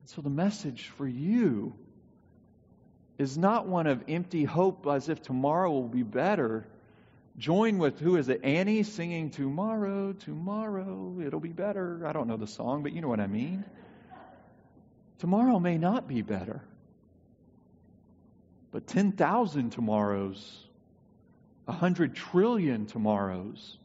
So, 0.06 0.22
the 0.22 0.30
message 0.30 0.88
for 0.96 1.06
you 1.06 1.74
is 3.18 3.36
not 3.36 3.66
one 3.66 3.86
of 3.86 4.04
empty 4.08 4.44
hope 4.44 4.86
as 4.86 5.08
if 5.08 5.22
tomorrow 5.22 5.70
will 5.70 5.88
be 5.88 6.02
better. 6.02 6.66
Join 7.38 7.78
with 7.78 7.98
who 7.98 8.16
is 8.16 8.28
it? 8.28 8.44
Annie 8.44 8.82
singing 8.82 9.30
Tomorrow, 9.30 10.12
Tomorrow, 10.12 11.20
it'll 11.24 11.40
be 11.40 11.52
better. 11.52 12.06
I 12.06 12.12
don't 12.12 12.28
know 12.28 12.36
the 12.36 12.46
song, 12.46 12.82
but 12.82 12.92
you 12.92 13.00
know 13.00 13.08
what 13.08 13.20
I 13.20 13.26
mean. 13.26 13.64
Tomorrow 15.22 15.60
may 15.60 15.78
not 15.78 16.08
be 16.08 16.20
better, 16.20 16.60
but 18.72 18.88
10,000 18.88 19.70
tomorrows, 19.70 20.66
100 21.66 22.16
trillion 22.16 22.86
tomorrows, 22.86 23.78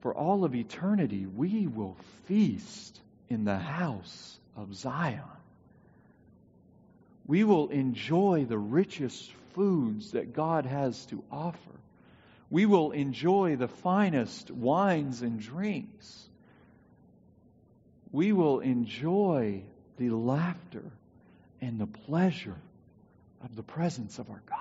for 0.00 0.14
all 0.14 0.42
of 0.44 0.54
eternity, 0.54 1.26
we 1.26 1.66
will 1.66 1.98
feast 2.28 2.98
in 3.28 3.44
the 3.44 3.58
house 3.58 4.38
of 4.56 4.74
Zion. 4.74 5.20
We 7.26 7.44
will 7.44 7.68
enjoy 7.68 8.46
the 8.46 8.56
richest 8.56 9.30
foods 9.52 10.12
that 10.12 10.32
God 10.32 10.64
has 10.64 11.04
to 11.08 11.22
offer. 11.30 11.58
We 12.48 12.64
will 12.64 12.92
enjoy 12.92 13.56
the 13.56 13.68
finest 13.68 14.50
wines 14.50 15.20
and 15.20 15.38
drinks 15.38 16.29
we 18.12 18.32
will 18.32 18.60
enjoy 18.60 19.62
the 19.96 20.10
laughter 20.10 20.84
and 21.60 21.78
the 21.78 21.86
pleasure 21.86 22.56
of 23.44 23.54
the 23.54 23.62
presence 23.62 24.18
of 24.18 24.30
our 24.30 24.42
God. 24.48 24.58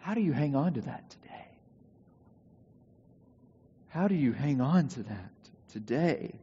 How 0.00 0.14
do 0.14 0.20
you 0.20 0.32
hang 0.32 0.56
on 0.56 0.74
to 0.74 0.80
that 0.82 1.10
today? 1.10 1.46
How 3.88 4.08
do 4.08 4.14
you 4.14 4.32
hang 4.32 4.60
on 4.60 4.88
to 4.88 5.02
that 5.02 5.30
today? 5.72 6.34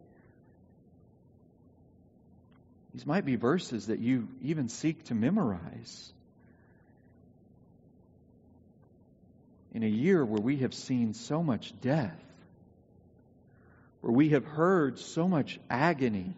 These 2.93 3.05
might 3.05 3.25
be 3.25 3.35
verses 3.35 3.87
that 3.87 3.99
you 3.99 4.27
even 4.41 4.69
seek 4.69 5.03
to 5.05 5.15
memorize. 5.15 6.13
In 9.73 9.83
a 9.83 9.87
year 9.87 10.23
where 10.23 10.41
we 10.41 10.57
have 10.57 10.73
seen 10.73 11.13
so 11.13 11.43
much 11.43 11.73
death, 11.81 12.24
where 14.05 14.13
we 14.13 14.29
have 14.29 14.45
heard 14.45 14.99
so 14.99 15.27
much 15.27 15.59
agony. 15.67 16.31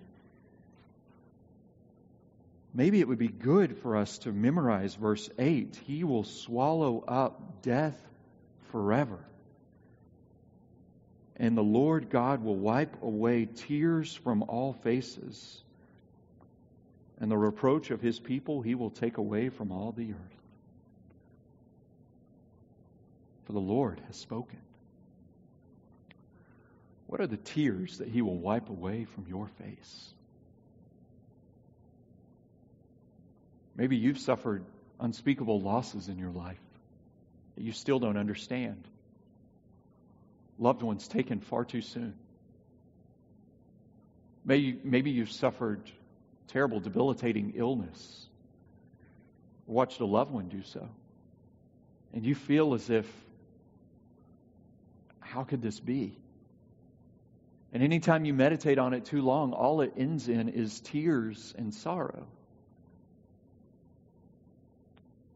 Maybe 2.73 3.01
it 3.01 3.10
would 3.10 3.17
be 3.17 3.27
good 3.27 3.80
for 3.80 3.97
us 3.97 4.19
to 4.19 4.32
memorize 4.32 4.95
verse 4.95 5.30
8 5.38 5.77
He 5.86 6.06
will 6.06 6.23
swallow 6.23 7.03
up 7.06 7.62
death 7.63 8.01
forever. 8.71 9.19
And 11.36 11.58
the 11.58 11.63
Lord 11.63 12.10
God 12.10 12.41
will 12.41 12.56
wipe 12.56 13.03
away 13.03 13.49
tears 13.53 14.15
from 14.15 14.43
all 14.43 14.71
faces. 14.71 15.62
And 17.19 17.30
the 17.30 17.38
reproach 17.38 17.91
of 17.91 17.99
his 17.99 18.17
people 18.17 18.62
he 18.62 18.75
will 18.75 18.91
take 18.91 19.17
away 19.17 19.49
from 19.49 19.73
all 19.73 19.91
the 19.91 20.12
earth. 20.12 20.41
For 23.43 23.51
the 23.51 23.60
Lord 23.60 24.01
has 24.08 24.15
spoken. 24.15 24.60
What 27.08 27.22
are 27.22 27.28
the 27.28 27.38
tears 27.38 27.98
that 27.98 28.08
He 28.10 28.22
will 28.22 28.38
wipe 28.38 28.70
away 28.70 29.06
from 29.06 29.26
your 29.28 29.48
face? 29.48 30.13
Maybe 33.76 33.96
you've 33.96 34.20
suffered 34.20 34.63
unspeakable 35.00 35.62
losses 35.62 36.10
in 36.10 36.17
your 36.17 36.32
life 36.32 36.60
that 37.56 37.63
you 37.63 37.72
still 37.72 38.00
don't 38.00 38.17
understand. 38.17 38.84
Loved 40.60 40.82
ones 40.82 41.08
taken 41.08 41.39
far 41.39 41.63
too 41.63 41.82
soon. 41.82 42.13
Maybe, 44.43 44.80
maybe 44.84 45.12
you've 45.12 45.32
suffered 45.32 45.82
terrible, 46.48 46.80
debilitating 46.80 47.54
illness, 47.56 48.26
watched 49.67 50.00
a 50.00 50.06
loved 50.06 50.32
one 50.32 50.48
do 50.48 50.63
so. 50.63 50.88
And 52.13 52.26
you 52.26 52.34
feel 52.34 52.74
as 52.74 52.89
if, 52.89 53.06
how 55.20 55.43
could 55.43 55.62
this 55.62 55.80
be? 55.80 56.17
And 57.77 57.83
anytime 57.83 58.25
you 58.25 58.33
meditate 58.33 58.79
on 58.79 58.95
it 58.95 59.05
too 59.05 59.21
long, 59.21 59.53
all 59.53 59.81
it 59.81 59.93
ends 59.95 60.29
in 60.29 60.49
is 60.49 60.79
tears 60.79 61.53
and 61.59 61.71
sorrow. 61.71 62.25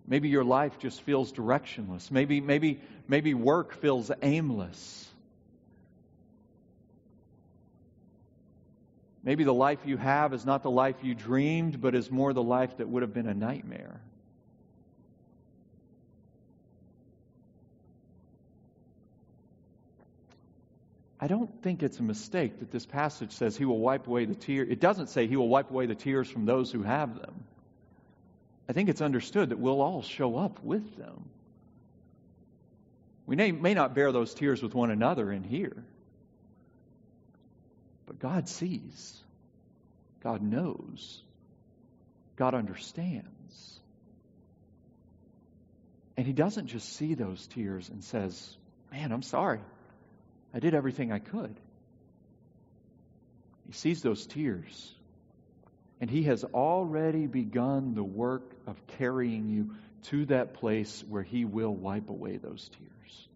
Maybe 0.08 0.28
your 0.30 0.44
life 0.44 0.80
just 0.80 1.04
feels 1.04 1.32
directionless. 1.32 2.10
Maybe, 2.10 2.42
maybe, 2.42 2.82
maybe 3.08 3.36
work 3.36 3.76
feels 3.76 4.10
aimless. 4.24 5.08
Maybe 9.24 9.44
the 9.44 9.54
life 9.54 9.82
you 9.86 9.98
have 9.98 10.34
is 10.34 10.44
not 10.44 10.64
the 10.64 10.72
life 10.72 10.96
you 11.04 11.14
dreamed, 11.14 11.80
but 11.80 11.94
is 11.94 12.10
more 12.10 12.34
the 12.34 12.42
life 12.42 12.78
that 12.78 12.90
would 12.90 13.04
have 13.04 13.14
been 13.14 13.28
a 13.28 13.36
nightmare. 13.36 14.02
I 21.24 21.28
don't 21.28 21.62
think 21.62 21.84
it's 21.84 22.00
a 22.00 22.04
mistake 22.04 22.60
that 22.60 22.72
this 22.72 22.88
passage 22.88 23.32
says 23.34 23.56
he 23.56 23.64
will 23.64 23.78
wipe 23.78 24.08
away 24.08 24.26
the 24.26 24.34
tears. 24.34 24.70
It 24.72 24.80
doesn't 24.80 25.10
say 25.10 25.28
he 25.28 25.36
will 25.36 25.48
wipe 25.48 25.70
away 25.70 25.86
the 25.86 25.94
tears 25.94 26.28
from 26.28 26.46
those 26.46 26.72
who 26.72 26.82
have 26.82 27.16
them. 27.16 27.46
I 28.68 28.74
think 28.74 28.90
it's 28.90 29.02
understood 29.02 29.50
that 29.50 29.60
we'll 29.60 29.82
all 29.82 30.02
show 30.02 30.36
up 30.36 30.64
with 30.64 30.98
them. 30.98 31.30
We 33.28 33.36
may, 33.36 33.52
may 33.52 33.76
not 33.76 33.94
bear 33.94 34.12
those 34.12 34.34
tears 34.34 34.64
with 34.64 34.74
one 34.74 34.90
another 34.90 35.32
in 35.32 35.44
here, 35.44 35.84
but 38.08 38.18
God 38.18 38.50
sees, 38.50 39.16
God 40.24 40.42
knows, 40.42 41.22
God 42.36 42.56
understands. 42.56 43.80
And 46.18 46.26
He 46.26 46.34
doesn't 46.34 46.68
just 46.68 46.94
see 46.94 47.14
those 47.14 47.46
tears 47.48 47.90
and 47.90 48.04
says, 48.04 48.58
Man, 48.92 49.12
I'm 49.12 49.22
sorry. 49.22 49.60
I 50.54 50.60
did 50.60 50.74
everything 50.74 51.12
I 51.12 51.20
could. 51.20 51.56
He 53.68 53.74
sees 53.74 54.02
those 54.02 54.26
tears. 54.26 54.94
And 56.02 56.10
He 56.10 56.24
has 56.24 56.44
already 56.44 57.28
begun 57.28 57.94
the 57.94 58.04
work 58.04 58.52
of 58.66 58.76
carrying 58.98 59.48
you 59.50 59.76
to 60.04 60.26
that 60.26 60.56
place 60.56 61.04
where 61.08 61.24
He 61.24 61.46
will 61.46 61.74
wipe 61.74 62.10
away 62.10 62.38
those 62.38 62.70
tears. 62.70 63.28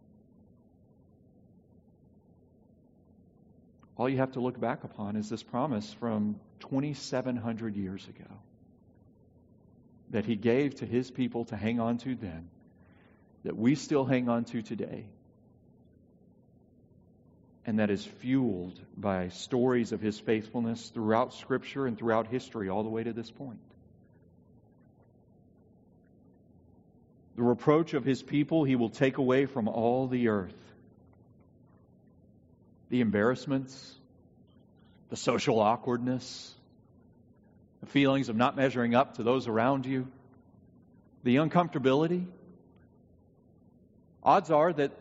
All 3.97 4.09
you 4.09 4.17
have 4.17 4.33
to 4.33 4.41
look 4.41 4.59
back 4.59 4.83
upon 4.83 5.15
is 5.15 5.29
this 5.29 5.43
promise 5.43 5.93
from 5.93 6.37
2,700 6.59 7.77
years 7.77 8.05
ago 8.07 8.29
that 10.09 10.25
He 10.25 10.35
gave 10.35 10.75
to 10.75 10.85
His 10.85 11.09
people 11.09 11.45
to 11.45 11.55
hang 11.55 11.79
on 11.79 11.97
to 11.99 12.15
then, 12.15 12.49
that 13.43 13.55
we 13.55 13.75
still 13.75 14.03
hang 14.03 14.27
on 14.27 14.43
to 14.45 14.61
today, 14.61 15.05
and 17.65 17.79
that 17.79 17.89
is 17.89 18.05
fueled 18.05 18.79
by 18.95 19.29
stories 19.29 19.91
of 19.91 19.99
His 19.99 20.19
faithfulness 20.19 20.89
throughout 20.89 21.33
Scripture 21.33 21.87
and 21.87 21.97
throughout 21.97 22.27
history, 22.27 22.69
all 22.69 22.83
the 22.83 22.89
way 22.89 23.03
to 23.03 23.13
this 23.13 23.31
point. 23.31 23.59
The 27.35 27.43
reproach 27.43 27.93
of 27.93 28.05
His 28.05 28.21
people 28.21 28.63
He 28.63 28.75
will 28.75 28.89
take 28.89 29.17
away 29.17 29.45
from 29.45 29.67
all 29.67 30.07
the 30.07 30.27
earth. 30.27 30.55
The 32.89 33.01
embarrassments, 33.01 33.95
the 35.09 35.17
social 35.17 35.59
awkwardness, 35.59 36.53
the 37.81 37.87
feelings 37.87 38.29
of 38.29 38.35
not 38.35 38.55
measuring 38.55 38.93
up 38.93 39.15
to 39.17 39.23
those 39.23 39.47
around 39.47 39.87
you, 39.87 40.07
the 41.23 41.37
uncomfortability. 41.37 42.25
Odds 44.23 44.51
are 44.51 44.71
that 44.73 44.91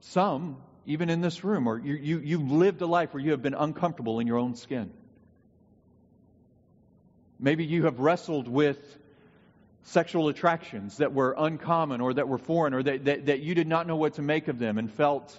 some, 0.00 0.56
even 0.88 1.10
in 1.10 1.20
this 1.20 1.44
room, 1.44 1.66
or 1.66 1.78
you, 1.78 1.94
you, 1.94 2.18
you've 2.18 2.50
lived 2.50 2.80
a 2.80 2.86
life 2.86 3.12
where 3.12 3.22
you 3.22 3.32
have 3.32 3.42
been 3.42 3.52
uncomfortable 3.52 4.20
in 4.20 4.26
your 4.26 4.38
own 4.38 4.54
skin. 4.54 4.90
Maybe 7.38 7.66
you 7.66 7.84
have 7.84 8.00
wrestled 8.00 8.48
with 8.48 8.96
sexual 9.82 10.28
attractions 10.28 10.96
that 10.96 11.12
were 11.12 11.34
uncommon 11.36 12.00
or 12.00 12.14
that 12.14 12.26
were 12.26 12.38
foreign 12.38 12.72
or 12.72 12.82
that, 12.82 13.04
that, 13.04 13.26
that 13.26 13.40
you 13.40 13.54
did 13.54 13.66
not 13.66 13.86
know 13.86 13.96
what 13.96 14.14
to 14.14 14.22
make 14.22 14.48
of 14.48 14.58
them 14.58 14.78
and 14.78 14.90
felt 14.90 15.38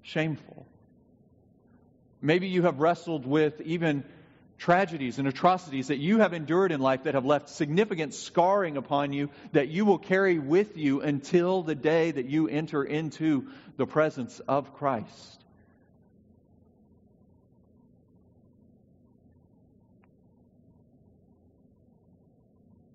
shameful. 0.00 0.66
Maybe 2.22 2.48
you 2.48 2.62
have 2.62 2.80
wrestled 2.80 3.26
with 3.26 3.60
even 3.60 4.02
tragedies 4.64 5.18
and 5.18 5.28
atrocities 5.28 5.88
that 5.88 5.98
you 5.98 6.20
have 6.20 6.32
endured 6.32 6.72
in 6.72 6.80
life 6.80 7.02
that 7.02 7.12
have 7.12 7.26
left 7.26 7.50
significant 7.50 8.14
scarring 8.14 8.78
upon 8.78 9.12
you 9.12 9.28
that 9.52 9.68
you 9.68 9.84
will 9.84 9.98
carry 9.98 10.38
with 10.38 10.78
you 10.78 11.02
until 11.02 11.62
the 11.62 11.74
day 11.74 12.10
that 12.10 12.24
you 12.24 12.48
enter 12.48 12.82
into 12.82 13.46
the 13.76 13.84
presence 13.86 14.40
of 14.48 14.72
Christ. 14.72 15.44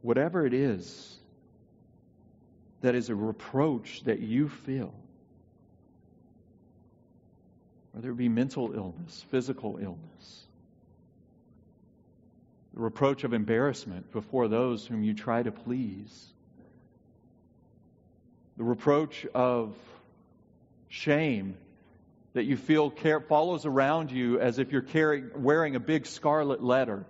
Whatever 0.02 0.48
it 0.48 0.56
is 0.56 1.20
that 2.82 2.96
is 2.96 3.10
a 3.10 3.16
reproach 3.16 4.02
that 4.06 4.22
you 4.22 4.50
feel, 4.50 4.92
whether 7.92 8.10
it 8.10 8.18
be 8.18 8.28
mental 8.28 8.74
illness, 8.74 9.24
physical 9.30 9.78
illness, 9.80 10.48
the 12.80 12.84
reproach 12.86 13.26
of 13.26 13.34
embarrassment 13.34 14.10
before 14.14 14.48
those 14.48 14.88
whom 14.88 15.04
you 15.04 15.14
try 15.14 15.44
to 15.44 15.52
please, 15.52 16.28
the 18.56 18.64
reproach 18.64 19.26
of 19.36 19.76
shame 20.88 21.58
that 22.32 22.46
you 22.46 22.56
feel 22.56 22.90
care, 22.90 23.20
follows 23.20 23.66
around 23.66 24.14
you 24.14 24.40
as 24.40 24.60
if 24.60 24.72
you're 24.72 24.82
carrying, 24.82 25.30
wearing 25.44 25.76
a 25.76 25.80
big 25.82 26.06
scarlet 26.06 26.64
letter. 26.64 27.06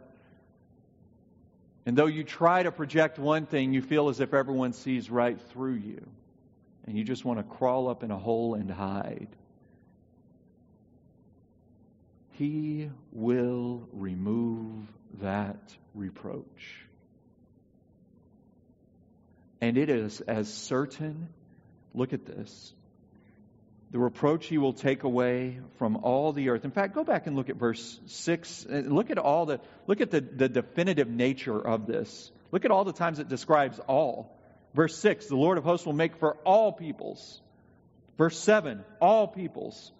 And 1.85 1.95
though 1.95 2.07
you 2.07 2.23
try 2.23 2.63
to 2.63 2.71
project 2.71 3.19
one 3.19 3.45
thing, 3.45 3.71
you 3.71 3.83
feel 3.83 4.09
as 4.09 4.19
if 4.19 4.33
everyone 4.33 4.73
sees 4.73 5.11
right 5.11 5.39
through 5.51 5.75
you. 5.75 6.03
And 6.87 6.97
you 6.97 7.03
just 7.03 7.23
want 7.23 7.37
to 7.37 7.43
crawl 7.43 7.89
up 7.89 8.01
in 8.01 8.09
a 8.09 8.17
hole 8.17 8.55
and 8.55 8.71
hide. 8.71 9.27
He 12.31 12.89
will 13.11 13.87
remove 13.93 14.87
that 15.21 15.57
reproach. 15.93 16.85
And 19.61 19.77
it 19.77 19.89
is 19.89 20.21
as 20.21 20.51
certain, 20.53 21.29
look 21.93 22.13
at 22.13 22.25
this, 22.25 22.73
the 23.91 23.99
reproach 23.99 24.45
he 24.45 24.59
will 24.59 24.73
take 24.73 25.03
away 25.03 25.59
from 25.77 25.97
all 25.97 26.31
the 26.31 26.49
earth. 26.49 26.63
In 26.63 26.71
fact, 26.71 26.93
go 26.93 27.03
back 27.03 27.25
and 27.25 27.35
look 27.35 27.49
at 27.49 27.55
verse 27.55 27.99
6. 28.05 28.67
Look 28.69 29.09
at 29.09 29.17
all 29.17 29.47
the 29.47 29.59
look 29.87 29.99
at 29.99 30.11
the, 30.11 30.21
the 30.21 30.47
definitive 30.47 31.09
nature 31.09 31.59
of 31.59 31.87
this. 31.87 32.31
Look 32.51 32.65
at 32.65 32.71
all 32.71 32.83
the 32.83 32.93
times 32.93 33.19
it 33.19 33.27
describes 33.27 33.79
all. 33.79 34.35
Verse 34.75 34.95
6, 34.97 35.27
the 35.27 35.35
Lord 35.35 35.57
of 35.57 35.63
hosts 35.63 35.85
will 35.85 35.93
make 35.93 36.17
for 36.17 36.35
all 36.45 36.71
peoples. 36.71 37.41
Verse 38.17 38.37
7, 38.37 38.83
all 39.01 39.27
peoples. 39.27 39.91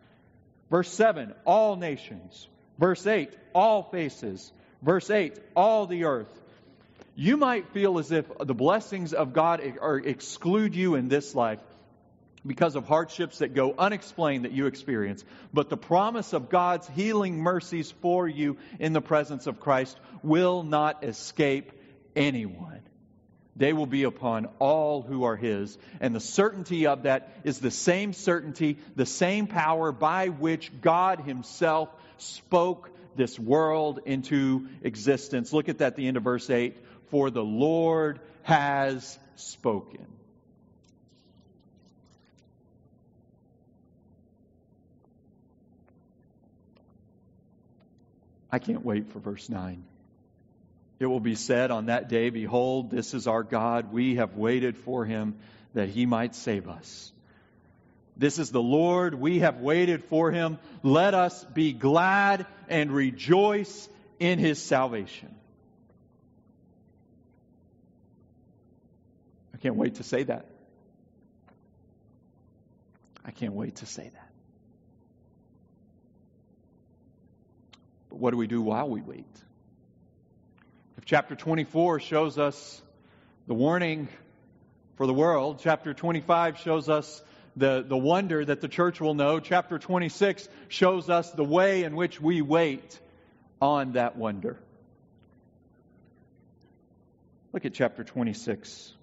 Verse 0.69 0.91
7, 0.91 1.33
all 1.45 1.75
nations. 1.75 2.47
Verse 2.77 3.05
8, 3.07 3.35
all 3.55 3.83
faces. 3.83 4.51
Verse 4.81 5.09
8, 5.09 5.37
all 5.55 5.87
the 5.87 6.05
earth. 6.05 6.33
You 7.15 7.35
might 7.35 7.73
feel 7.73 7.99
as 7.99 8.11
if 8.11 8.25
the 8.39 8.53
blessings 8.53 9.13
of 9.13 9.33
God 9.33 9.61
are 9.81 9.97
exclude 9.97 10.75
you 10.75 10.95
in 10.95 11.09
this 11.09 11.35
life 11.35 11.59
because 12.45 12.75
of 12.75 12.87
hardships 12.87 13.39
that 13.39 13.53
go 13.53 13.75
unexplained 13.77 14.45
that 14.45 14.53
you 14.53 14.67
experience. 14.67 15.25
But 15.53 15.69
the 15.69 15.77
promise 15.77 16.31
of 16.31 16.49
God's 16.49 16.87
healing 16.87 17.39
mercies 17.39 17.91
for 18.01 18.27
you 18.27 18.57
in 18.79 18.93
the 18.93 19.01
presence 19.01 19.47
of 19.47 19.59
Christ 19.59 19.99
will 20.23 20.63
not 20.63 21.03
escape 21.03 21.73
anyone. 22.15 22.79
They 23.57 23.73
will 23.73 23.85
be 23.85 24.03
upon 24.03 24.47
all 24.59 25.01
who 25.01 25.25
are 25.25 25.35
His. 25.35 25.77
And 25.99 26.15
the 26.15 26.21
certainty 26.21 26.87
of 26.87 27.03
that 27.03 27.29
is 27.43 27.59
the 27.59 27.71
same 27.71 28.13
certainty, 28.13 28.77
the 28.95 29.05
same 29.05 29.47
power 29.47 29.91
by 29.91 30.29
which 30.29 30.71
God 30.79 31.19
Himself 31.19 31.89
spoke 32.17 32.89
this 33.15 33.37
world 33.37 33.99
into 34.05 34.67
existence. 34.81 35.53
Look 35.53 35.69
at 35.69 35.79
that 35.79 35.87
at 35.87 35.95
the 35.95 36.07
end 36.07 36.17
of 36.17 36.23
verse 36.23 36.49
8. 36.49 36.77
For 37.09 37.29
the 37.29 37.43
Lord 37.43 38.19
has 38.43 39.17
spoken. 39.35 40.05
I 48.51 48.59
can't 48.59 48.83
wait 48.83 49.11
for 49.11 49.19
verse 49.19 49.49
9. 49.49 49.83
It 50.99 51.05
will 51.05 51.19
be 51.19 51.35
said 51.35 51.71
on 51.71 51.85
that 51.85 52.09
day, 52.09 52.29
Behold, 52.29 52.91
this 52.91 53.13
is 53.13 53.27
our 53.27 53.43
God. 53.43 53.91
We 53.93 54.15
have 54.15 54.35
waited 54.35 54.77
for 54.77 55.05
him 55.05 55.35
that 55.73 55.89
he 55.89 56.05
might 56.05 56.35
save 56.35 56.67
us. 56.67 57.11
This 58.19 58.37
is 58.37 58.51
the 58.51 58.61
Lord. 58.61 59.15
We 59.15 59.39
have 59.39 59.61
waited 59.61 60.03
for 60.03 60.29
him. 60.29 60.59
Let 60.83 61.13
us 61.13 61.41
be 61.45 61.71
glad 61.71 62.45
and 62.67 62.91
rejoice 62.91 63.87
in 64.19 64.39
his 64.39 64.61
salvation. 64.61 65.33
I 69.53 69.57
can't 69.57 69.77
wait 69.77 69.95
to 69.95 70.03
say 70.03 70.23
that. 70.23 70.47
I 73.23 73.31
can't 73.31 73.53
wait 73.53 73.77
to 73.77 73.85
say 73.85 74.09
that. 74.09 74.31
But 78.09 78.19
what 78.19 78.31
do 78.31 78.37
we 78.37 78.47
do 78.47 78.61
while 78.61 78.89
we 78.89 78.99
wait? 78.99 79.25
If 80.97 81.05
chapter 81.05 81.35
24 81.35 82.01
shows 82.01 82.37
us 82.37 82.81
the 83.47 83.53
warning 83.53 84.09
for 84.97 85.07
the 85.07 85.13
world, 85.13 85.61
chapter 85.63 85.93
25 85.93 86.57
shows 86.57 86.89
us 86.89 87.21
the, 87.55 87.83
the 87.87 87.97
wonder 87.97 88.43
that 88.43 88.61
the 88.61 88.67
church 88.67 89.01
will 89.01 89.13
know. 89.13 89.39
Chapter 89.39 89.79
26 89.79 90.47
shows 90.67 91.09
us 91.09 91.31
the 91.31 91.43
way 91.43 91.83
in 91.83 91.95
which 91.95 92.21
we 92.21 92.41
wait 92.41 92.99
on 93.61 93.93
that 93.93 94.17
wonder. 94.17 94.57
Look 97.51 97.65
at 97.65 97.73
chapter 97.73 98.03
26, 98.03 98.93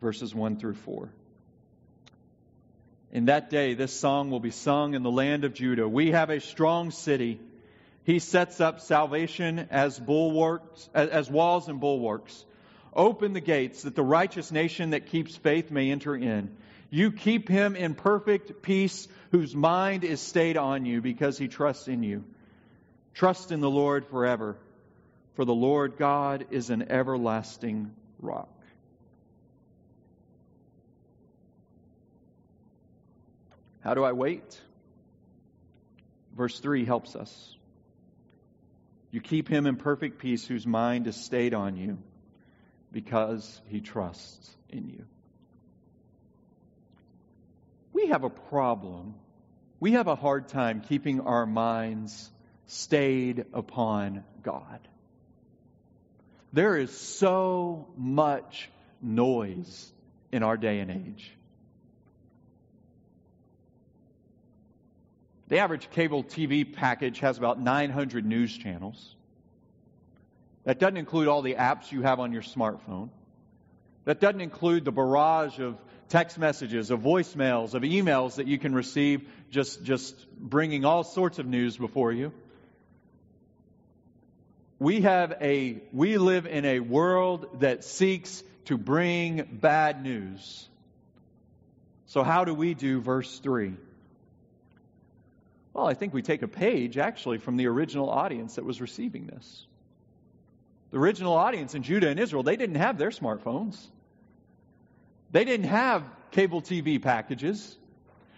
verses 0.00 0.34
1 0.34 0.56
through 0.56 0.74
4. 0.74 1.10
In 3.12 3.26
that 3.26 3.50
day, 3.50 3.74
this 3.74 3.92
song 3.92 4.30
will 4.30 4.40
be 4.40 4.50
sung 4.50 4.94
in 4.94 5.02
the 5.02 5.10
land 5.10 5.44
of 5.44 5.54
Judah. 5.54 5.88
We 5.88 6.10
have 6.12 6.30
a 6.30 6.40
strong 6.40 6.90
city. 6.90 7.38
He 8.04 8.18
sets 8.18 8.60
up 8.60 8.80
salvation 8.80 9.68
as 9.70 9.98
bulwarks, 9.98 10.88
as 10.94 11.30
walls 11.30 11.68
and 11.68 11.78
bulwarks. 11.78 12.44
Open 12.94 13.32
the 13.32 13.40
gates 13.40 13.82
that 13.82 13.96
the 13.96 14.02
righteous 14.02 14.52
nation 14.52 14.90
that 14.90 15.06
keeps 15.06 15.36
faith 15.36 15.70
may 15.70 15.90
enter 15.90 16.14
in. 16.14 16.56
You 16.90 17.10
keep 17.10 17.48
him 17.48 17.74
in 17.74 17.94
perfect 17.94 18.62
peace 18.62 19.08
whose 19.32 19.54
mind 19.54 20.04
is 20.04 20.20
stayed 20.20 20.56
on 20.56 20.86
you 20.86 21.00
because 21.00 21.36
he 21.36 21.48
trusts 21.48 21.88
in 21.88 22.04
you. 22.04 22.24
Trust 23.12 23.50
in 23.50 23.60
the 23.60 23.70
Lord 23.70 24.06
forever, 24.06 24.56
for 25.34 25.44
the 25.44 25.54
Lord 25.54 25.96
God 25.98 26.46
is 26.50 26.70
an 26.70 26.90
everlasting 26.90 27.90
rock. 28.20 28.48
How 33.80 33.94
do 33.94 34.04
I 34.04 34.12
wait? 34.12 34.60
Verse 36.36 36.58
3 36.60 36.84
helps 36.84 37.16
us. 37.16 37.56
You 39.10 39.20
keep 39.20 39.48
him 39.48 39.66
in 39.66 39.76
perfect 39.76 40.18
peace 40.18 40.46
whose 40.46 40.66
mind 40.66 41.06
is 41.06 41.16
stayed 41.16 41.54
on 41.54 41.76
you 41.76 41.98
because 42.94 43.60
he 43.66 43.80
trusts 43.80 44.56
in 44.70 44.88
you. 44.88 45.04
We 47.92 48.06
have 48.06 48.22
a 48.22 48.30
problem. 48.30 49.16
We 49.80 49.92
have 49.92 50.06
a 50.06 50.14
hard 50.14 50.48
time 50.48 50.80
keeping 50.80 51.20
our 51.20 51.44
minds 51.44 52.30
stayed 52.66 53.46
upon 53.52 54.22
God. 54.42 54.78
There 56.52 56.78
is 56.78 56.96
so 56.96 57.88
much 57.96 58.70
noise 59.02 59.92
in 60.30 60.44
our 60.44 60.56
day 60.56 60.78
and 60.78 60.90
age. 60.90 61.32
The 65.48 65.58
average 65.58 65.90
cable 65.90 66.22
TV 66.22 66.72
package 66.72 67.18
has 67.18 67.38
about 67.38 67.60
900 67.60 68.24
news 68.24 68.56
channels. 68.56 69.16
That 70.64 70.78
doesn't 70.78 70.96
include 70.96 71.28
all 71.28 71.42
the 71.42 71.54
apps 71.54 71.92
you 71.92 72.02
have 72.02 72.20
on 72.20 72.32
your 72.32 72.42
smartphone. 72.42 73.10
That 74.04 74.20
doesn't 74.20 74.40
include 74.40 74.84
the 74.84 74.92
barrage 74.92 75.58
of 75.58 75.76
text 76.08 76.38
messages, 76.38 76.90
of 76.90 77.00
voicemails, 77.00 77.74
of 77.74 77.82
emails 77.82 78.36
that 78.36 78.46
you 78.46 78.58
can 78.58 78.74
receive 78.74 79.28
just, 79.50 79.82
just 79.82 80.14
bringing 80.38 80.84
all 80.84 81.04
sorts 81.04 81.38
of 81.38 81.46
news 81.46 81.76
before 81.76 82.12
you. 82.12 82.32
We 84.78 85.02
have 85.02 85.36
a, 85.40 85.82
we 85.92 86.18
live 86.18 86.46
in 86.46 86.64
a 86.64 86.80
world 86.80 87.60
that 87.60 87.84
seeks 87.84 88.42
to 88.66 88.76
bring 88.76 89.58
bad 89.60 90.02
news. 90.02 90.68
So 92.06 92.22
how 92.22 92.44
do 92.44 92.54
we 92.54 92.74
do 92.74 93.00
verse 93.00 93.38
3? 93.38 93.74
Well, 95.72 95.86
I 95.86 95.94
think 95.94 96.14
we 96.14 96.22
take 96.22 96.42
a 96.42 96.48
page 96.48 96.98
actually 96.98 97.38
from 97.38 97.56
the 97.56 97.66
original 97.66 98.08
audience 98.10 98.56
that 98.56 98.64
was 98.64 98.80
receiving 98.80 99.26
this. 99.26 99.66
The 100.94 101.00
original 101.00 101.32
audience 101.32 101.74
in 101.74 101.82
Judah 101.82 102.06
and 102.06 102.20
Israel, 102.20 102.44
they 102.44 102.54
didn't 102.54 102.76
have 102.76 102.98
their 102.98 103.10
smartphones. 103.10 103.84
They 105.32 105.44
didn't 105.44 105.66
have 105.66 106.04
cable 106.30 106.62
TV 106.62 107.02
packages. 107.02 107.76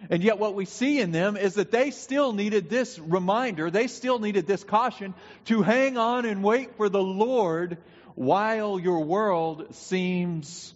And 0.08 0.22
yet, 0.22 0.38
what 0.38 0.54
we 0.54 0.64
see 0.64 0.98
in 0.98 1.12
them 1.12 1.36
is 1.36 1.56
that 1.56 1.70
they 1.70 1.90
still 1.90 2.32
needed 2.32 2.70
this 2.70 2.98
reminder, 2.98 3.70
they 3.70 3.88
still 3.88 4.18
needed 4.18 4.46
this 4.46 4.64
caution 4.64 5.12
to 5.44 5.60
hang 5.60 5.98
on 5.98 6.24
and 6.24 6.42
wait 6.42 6.78
for 6.78 6.88
the 6.88 7.02
Lord 7.02 7.76
while 8.14 8.80
your 8.80 9.04
world 9.04 9.74
seems 9.74 10.74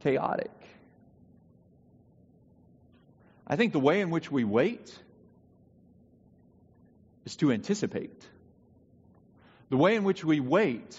chaotic. 0.00 0.52
I 3.46 3.56
think 3.56 3.74
the 3.74 3.78
way 3.78 4.00
in 4.00 4.08
which 4.08 4.32
we 4.32 4.44
wait 4.44 4.98
is 7.26 7.36
to 7.36 7.52
anticipate. 7.52 8.26
The 9.68 9.76
way 9.76 9.96
in 9.96 10.04
which 10.04 10.24
we 10.24 10.40
wait 10.40 10.98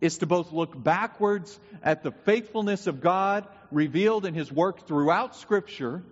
is 0.00 0.18
to 0.18 0.26
both 0.26 0.52
look 0.52 0.82
backwards 0.82 1.58
at 1.82 2.02
the 2.02 2.10
faithfulness 2.10 2.86
of 2.86 3.00
God 3.00 3.46
revealed 3.70 4.26
in 4.26 4.34
His 4.34 4.50
work 4.50 4.86
throughout 4.86 5.36
Scripture 5.36 6.02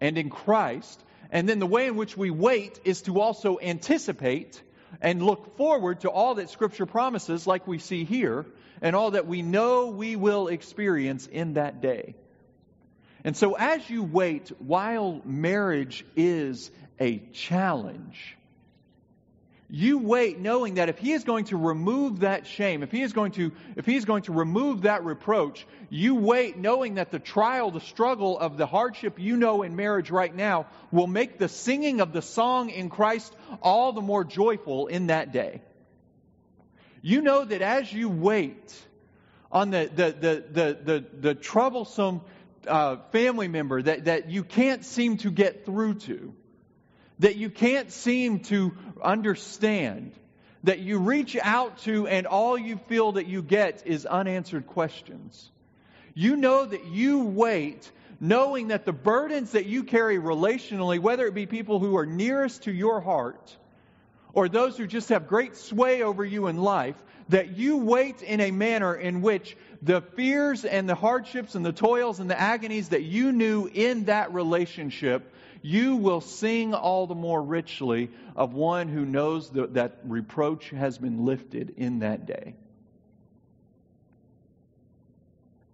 and 0.00 0.16
in 0.16 0.30
Christ, 0.30 1.02
and 1.30 1.48
then 1.48 1.58
the 1.58 1.66
way 1.66 1.86
in 1.86 1.96
which 1.96 2.16
we 2.16 2.30
wait 2.30 2.80
is 2.84 3.02
to 3.02 3.20
also 3.20 3.58
anticipate 3.60 4.62
and 5.02 5.22
look 5.22 5.56
forward 5.56 6.00
to 6.00 6.10
all 6.10 6.36
that 6.36 6.48
Scripture 6.48 6.86
promises, 6.86 7.46
like 7.46 7.66
we 7.66 7.78
see 7.78 8.04
here, 8.04 8.46
and 8.80 8.96
all 8.96 9.10
that 9.10 9.26
we 9.26 9.42
know 9.42 9.88
we 9.88 10.16
will 10.16 10.48
experience 10.48 11.26
in 11.26 11.54
that 11.54 11.82
day. 11.82 12.14
And 13.24 13.36
so, 13.36 13.54
as 13.54 13.88
you 13.90 14.02
wait, 14.02 14.50
while 14.60 15.20
marriage 15.24 16.06
is 16.16 16.70
a 16.98 17.18
challenge, 17.18 18.36
you 19.70 19.98
wait 19.98 20.38
knowing 20.38 20.74
that 20.74 20.88
if 20.88 20.98
he 20.98 21.12
is 21.12 21.24
going 21.24 21.44
to 21.46 21.56
remove 21.56 22.20
that 22.20 22.46
shame, 22.46 22.82
if 22.82 22.90
he 22.90 23.02
is 23.02 23.12
going 23.12 23.32
to, 23.32 23.52
if 23.76 23.84
he 23.84 23.96
is 23.96 24.06
going 24.06 24.22
to 24.22 24.32
remove 24.32 24.82
that 24.82 25.04
reproach, 25.04 25.66
you 25.90 26.14
wait 26.14 26.56
knowing 26.56 26.94
that 26.94 27.10
the 27.10 27.18
trial, 27.18 27.70
the 27.70 27.80
struggle 27.80 28.38
of 28.38 28.56
the 28.56 28.66
hardship 28.66 29.18
you 29.18 29.36
know 29.36 29.62
in 29.62 29.76
marriage 29.76 30.10
right 30.10 30.34
now 30.34 30.66
will 30.90 31.06
make 31.06 31.38
the 31.38 31.48
singing 31.48 32.00
of 32.00 32.14
the 32.14 32.22
song 32.22 32.70
in 32.70 32.88
Christ 32.88 33.34
all 33.60 33.92
the 33.92 34.00
more 34.00 34.24
joyful 34.24 34.86
in 34.86 35.08
that 35.08 35.32
day. 35.32 35.60
You 37.02 37.20
know 37.20 37.44
that 37.44 37.60
as 37.60 37.92
you 37.92 38.08
wait 38.08 38.74
on 39.52 39.70
the, 39.70 39.90
the, 39.94 40.04
the, 40.12 40.44
the, 40.50 40.78
the, 40.82 41.04
the 41.20 41.34
troublesome 41.34 42.22
uh, 42.66 42.96
family 43.12 43.48
member 43.48 43.82
that, 43.82 44.06
that 44.06 44.30
you 44.30 44.44
can't 44.44 44.84
seem 44.84 45.18
to 45.18 45.30
get 45.30 45.64
through 45.64 45.94
to, 45.94 46.34
that 47.20 47.36
you 47.36 47.50
can't 47.50 47.90
seem 47.90 48.40
to 48.40 48.72
understand, 49.02 50.12
that 50.64 50.80
you 50.80 50.98
reach 50.98 51.36
out 51.40 51.78
to 51.78 52.06
and 52.06 52.26
all 52.26 52.58
you 52.58 52.76
feel 52.88 53.12
that 53.12 53.26
you 53.26 53.42
get 53.42 53.86
is 53.86 54.06
unanswered 54.06 54.66
questions. 54.66 55.50
You 56.14 56.36
know 56.36 56.64
that 56.64 56.86
you 56.86 57.20
wait 57.20 57.90
knowing 58.20 58.68
that 58.68 58.84
the 58.84 58.92
burdens 58.92 59.52
that 59.52 59.66
you 59.66 59.84
carry 59.84 60.18
relationally, 60.18 60.98
whether 60.98 61.26
it 61.26 61.34
be 61.34 61.46
people 61.46 61.78
who 61.78 61.96
are 61.96 62.06
nearest 62.06 62.64
to 62.64 62.72
your 62.72 63.00
heart 63.00 63.56
or 64.32 64.48
those 64.48 64.76
who 64.76 64.86
just 64.86 65.08
have 65.10 65.28
great 65.28 65.56
sway 65.56 66.02
over 66.02 66.24
you 66.24 66.48
in 66.48 66.56
life, 66.56 66.96
that 67.28 67.56
you 67.56 67.76
wait 67.76 68.22
in 68.22 68.40
a 68.40 68.50
manner 68.50 68.94
in 68.94 69.22
which 69.22 69.56
the 69.82 70.00
fears 70.00 70.64
and 70.64 70.88
the 70.88 70.94
hardships 70.94 71.54
and 71.54 71.64
the 71.64 71.72
toils 71.72 72.20
and 72.20 72.30
the 72.30 72.38
agonies 72.38 72.88
that 72.88 73.02
you 73.02 73.32
knew 73.32 73.66
in 73.72 74.04
that 74.04 74.32
relationship 74.32 75.32
you 75.62 75.96
will 75.96 76.20
sing 76.20 76.74
all 76.74 77.06
the 77.06 77.14
more 77.14 77.42
richly 77.42 78.10
of 78.36 78.54
one 78.54 78.88
who 78.88 79.04
knows 79.04 79.50
that, 79.50 79.74
that 79.74 79.98
reproach 80.04 80.70
has 80.70 80.98
been 80.98 81.24
lifted 81.24 81.74
in 81.76 82.00
that 82.00 82.26
day. 82.26 82.54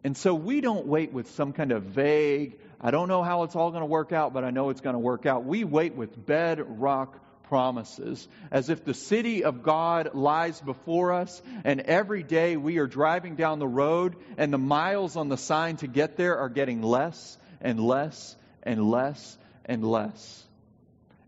And 0.02 0.16
so 0.16 0.34
we 0.34 0.60
don't 0.60 0.86
wait 0.86 1.12
with 1.12 1.30
some 1.30 1.52
kind 1.52 1.72
of 1.72 1.82
vague, 1.84 2.58
I 2.78 2.90
don't 2.90 3.08
know 3.08 3.22
how 3.22 3.44
it's 3.44 3.56
all 3.56 3.70
going 3.70 3.80
to 3.80 3.86
work 3.86 4.12
out, 4.12 4.34
but 4.34 4.44
I 4.44 4.50
know 4.50 4.68
it's 4.68 4.82
going 4.82 4.94
to 4.94 5.00
work 5.00 5.24
out. 5.24 5.46
We 5.46 5.64
wait 5.64 5.94
with 5.94 6.26
bedrock 6.26 7.18
promises, 7.44 8.28
as 8.50 8.68
if 8.68 8.84
the 8.84 8.92
city 8.92 9.44
of 9.44 9.62
God 9.62 10.14
lies 10.14 10.60
before 10.60 11.14
us, 11.14 11.40
and 11.64 11.80
every 11.80 12.22
day 12.22 12.58
we 12.58 12.78
are 12.78 12.86
driving 12.86 13.36
down 13.36 13.58
the 13.58 13.66
road, 13.66 14.16
and 14.36 14.52
the 14.52 14.58
miles 14.58 15.16
on 15.16 15.30
the 15.30 15.38
sign 15.38 15.76
to 15.78 15.86
get 15.86 16.16
there 16.16 16.38
are 16.38 16.50
getting 16.50 16.82
less 16.82 17.38
and 17.62 17.80
less 17.80 18.36
and 18.62 18.90
less 18.90 19.38
and 19.66 19.84
less. 19.84 20.44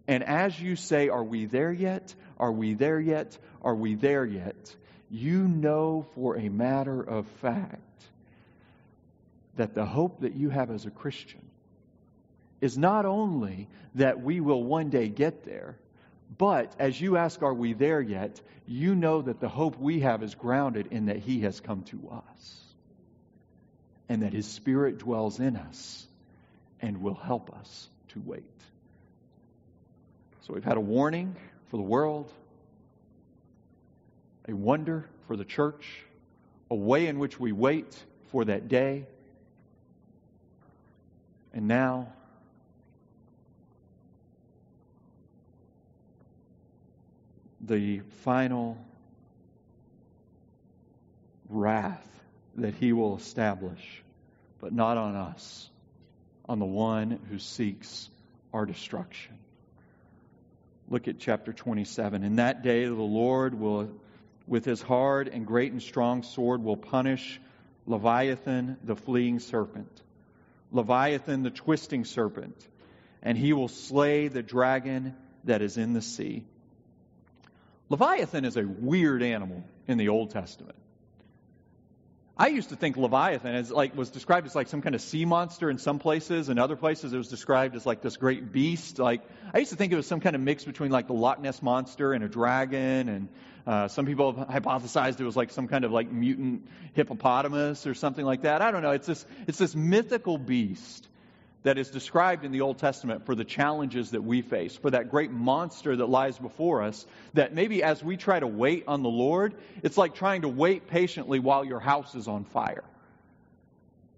And 0.09 0.23
as 0.23 0.59
you 0.59 0.77
say, 0.77 1.09
Are 1.09 1.25
we 1.25 1.47
there 1.47 1.73
yet? 1.73 2.15
Are 2.39 2.53
we 2.53 2.75
there 2.75 3.01
yet? 3.01 3.37
Are 3.63 3.75
we 3.75 3.95
there 3.95 4.25
yet? 4.25 4.75
You 5.11 5.47
know 5.49 6.07
for 6.15 6.37
a 6.37 6.49
matter 6.49 7.01
of 7.01 7.27
fact 7.41 7.81
that 9.57 9.75
the 9.75 9.87
hope 9.87 10.21
that 10.21 10.35
you 10.35 10.51
have 10.51 10.71
as 10.71 10.85
a 10.87 10.91
Christian 10.91 11.41
is 12.61 12.77
not 12.77 13.07
only 13.07 13.69
that 13.95 14.21
we 14.21 14.41
will 14.41 14.63
one 14.63 14.91
day 14.91 15.09
get 15.09 15.45
there, 15.45 15.77
but 16.37 16.75
as 16.79 17.01
you 17.01 17.17
ask, 17.17 17.43
Are 17.43 17.55
we 17.55 17.73
there 17.73 18.01
yet? 18.01 18.41
you 18.67 18.95
know 18.95 19.23
that 19.23 19.41
the 19.41 19.49
hope 19.49 19.79
we 19.79 20.01
have 20.01 20.23
is 20.23 20.35
grounded 20.35 20.89
in 20.91 21.07
that 21.07 21.19
He 21.19 21.41
has 21.41 21.61
come 21.61 21.83
to 21.85 22.11
us 22.11 22.61
and 24.09 24.23
that 24.23 24.33
His 24.33 24.47
Spirit 24.47 24.99
dwells 24.99 25.41
in 25.41 25.57
us 25.57 26.07
and 26.81 27.01
will 27.01 27.15
help 27.15 27.55
us 27.57 27.89
to 28.17 28.23
wait. 28.25 28.43
So 30.47 30.55
we've 30.55 30.65
had 30.65 30.79
a 30.79 30.81
warning 30.81 31.37
for 31.71 31.77
the 31.77 31.83
world, 31.83 32.33
a 34.49 34.55
wonder 34.55 35.07
for 35.27 35.37
the 35.37 35.45
church, 35.45 35.87
a 36.71 36.75
way 36.75 37.09
in 37.09 37.19
which 37.19 37.39
we 37.39 37.53
wait 37.53 37.95
for 38.31 38.45
that 38.47 38.69
day, 38.69 39.07
and 41.53 41.69
now 41.69 42.09
the 47.61 48.01
final 48.25 48.79
wrath 51.51 52.07
that 52.57 52.75
he 52.75 52.93
will 52.93 53.17
establish, 53.17 54.03
but 54.61 54.73
not 54.73 54.97
on 54.97 55.17
us 55.17 55.69
on 56.49 56.59
the 56.59 56.65
one 56.65 57.19
who 57.29 57.39
seeks 57.39 58.09
our 58.57 58.65
destruction. 58.65 59.37
Look 60.89 61.09
at 61.09 61.19
chapter 61.19 61.53
27. 61.53 62.23
In 62.23 62.37
that 62.37 62.63
day, 62.63 62.87
the 62.87 62.95
Lord 62.95 63.53
will, 63.53 63.91
with 64.47 64.65
his 64.65 64.81
hard 64.81 65.29
and 65.29 65.47
great 65.47 65.73
and 65.73 65.83
strong 65.83 66.23
sword, 66.23 66.63
will 66.65 66.79
punish 66.79 67.39
Leviathan, 67.85 68.79
the 68.83 68.97
fleeing 68.97 69.41
serpent, 69.41 70.01
Leviathan, 70.73 71.43
the 71.43 71.51
twisting 71.51 72.07
serpent, 72.07 72.57
and 73.23 73.37
he 73.37 73.53
will 73.53 73.69
slay 73.69 74.29
the 74.29 74.43
dragon 74.43 75.15
that 75.45 75.61
is 75.61 75.77
in 75.77 75.93
the 75.93 76.01
sea. 76.01 76.43
Leviathan 77.91 78.47
is 78.47 78.57
a 78.57 78.65
weird 78.67 79.23
animal 79.23 79.63
in 79.87 79.99
the 79.99 80.09
Old 80.09 80.31
Testament. 80.31 80.79
I 82.39 82.49
used 82.49 82.69
to 82.69 82.77
think 82.77 82.99
Leviathan 82.99 83.55
as 83.55 83.71
like 83.71 83.97
was 83.97 84.11
described 84.11 84.47
as 84.47 84.55
like 84.55 84.69
some 84.69 84.83
kind 84.83 84.95
of 84.95 85.01
sea 85.01 85.25
monster 85.25 85.71
in 85.71 85.79
some 85.79 85.99
places, 85.99 86.51
and 86.51 86.59
other 86.59 86.77
places 86.77 87.15
it 87.15 87.17
was 87.17 87.29
described 87.29 87.75
as 87.75 87.87
like 87.87 88.03
this 88.03 88.19
great 88.19 88.53
beast. 88.53 88.99
Like 88.99 89.23
I 89.55 89.59
used 89.59 89.71
to 89.71 89.77
think 89.77 89.91
it 89.91 89.97
was 89.97 90.07
some 90.07 90.21
kind 90.21 90.37
of 90.37 90.43
mix 90.43 90.63
between 90.63 90.91
like 90.91 91.07
the 91.07 91.15
Loch 91.15 91.41
Ness 91.41 91.63
monster 91.63 92.13
and 92.13 92.23
a 92.23 92.29
dragon, 92.29 93.09
and 93.09 93.29
uh, 93.67 93.89
some 93.89 94.05
people 94.05 94.35
have 94.35 94.65
hypothesized 94.65 95.19
it 95.19 95.25
was 95.25 95.35
like 95.35 95.51
some 95.51 95.67
kind 95.67 95.87
of 95.87 95.93
like 95.93 96.13
mutant 96.13 96.69
hippopotamus 96.93 97.87
or 97.87 97.95
something 97.95 98.27
like 98.27 98.43
that. 98.43 98.61
I 98.61 98.71
don't 98.71 98.83
know. 98.83 98.93
It's 98.93 99.07
this 99.07 99.25
it's 99.47 99.59
this 99.59 99.75
mythical 99.75 100.37
beast 100.37 101.09
that 101.67 101.79
is 101.79 101.91
described 101.91 102.45
in 102.45 102.53
the 102.53 102.61
Old 102.61 102.79
Testament 102.79 103.27
for 103.27 103.35
the 103.35 103.45
challenges 103.45 104.13
that 104.13 104.23
we 104.23 104.41
face, 104.41 104.77
for 104.77 104.91
that 104.91 105.11
great 105.11 105.33
monster 105.33 105.97
that 105.97 106.09
lies 106.09 106.39
before 106.39 106.85
us, 106.85 107.05
that 107.35 107.53
maybe 107.53 107.83
as 107.83 108.05
we 108.05 108.17
try 108.17 108.39
to 108.39 108.47
wait 108.47 108.85
on 108.87 109.03
the 109.03 109.09
Lord, 109.09 109.53
it's 109.83 109.99
like 109.99 110.15
trying 110.15 110.43
to 110.43 110.49
wait 110.49 110.87
patiently 110.87 111.41
while 111.41 111.65
your 111.65 111.81
house 111.81 112.15
is 112.15 112.29
on 112.29 112.45
fire. 112.45 112.85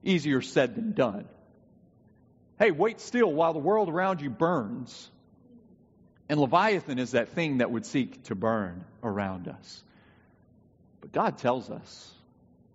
Easier 0.04 0.42
said 0.42 0.74
than 0.74 0.92
done. 0.92 1.26
Hey, 2.58 2.70
wait 2.70 3.00
still 3.00 3.32
while 3.32 3.54
the 3.54 3.58
world 3.60 3.88
around 3.88 4.20
you 4.20 4.28
burns. 4.28 5.10
And 6.28 6.38
Leviathan 6.38 6.98
is 6.98 7.12
that 7.12 7.30
thing 7.30 7.58
that 7.58 7.70
would 7.70 7.86
seek 7.86 8.24
to 8.24 8.34
burn 8.34 8.84
around 9.02 9.48
us. 9.48 9.82
But 11.00 11.12
God 11.12 11.38
tells 11.38 11.70
us, 11.70 12.12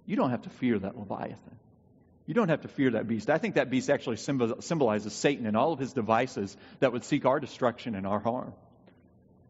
you 0.08 0.16
don't 0.16 0.32
have 0.32 0.42
to 0.42 0.50
fear 0.50 0.80
that 0.80 0.98
Leviathan. 0.98 1.60
You 2.26 2.34
don't 2.34 2.50
have 2.50 2.62
to 2.62 2.68
fear 2.70 2.92
that 2.92 3.08
beast. 3.08 3.30
I 3.30 3.38
think 3.38 3.56
that 3.56 3.70
beast 3.70 3.90
actually 3.90 4.18
symbolizes 4.18 5.14
Satan 5.14 5.46
and 5.46 5.58
all 5.58 5.74
of 5.74 5.80
his 5.80 5.94
devices 5.94 6.56
that 6.80 6.94
would 6.94 7.04
seek 7.04 7.26
our 7.26 7.40
destruction 7.40 7.96
and 7.96 8.08
our 8.08 8.20
harm. 8.20 8.54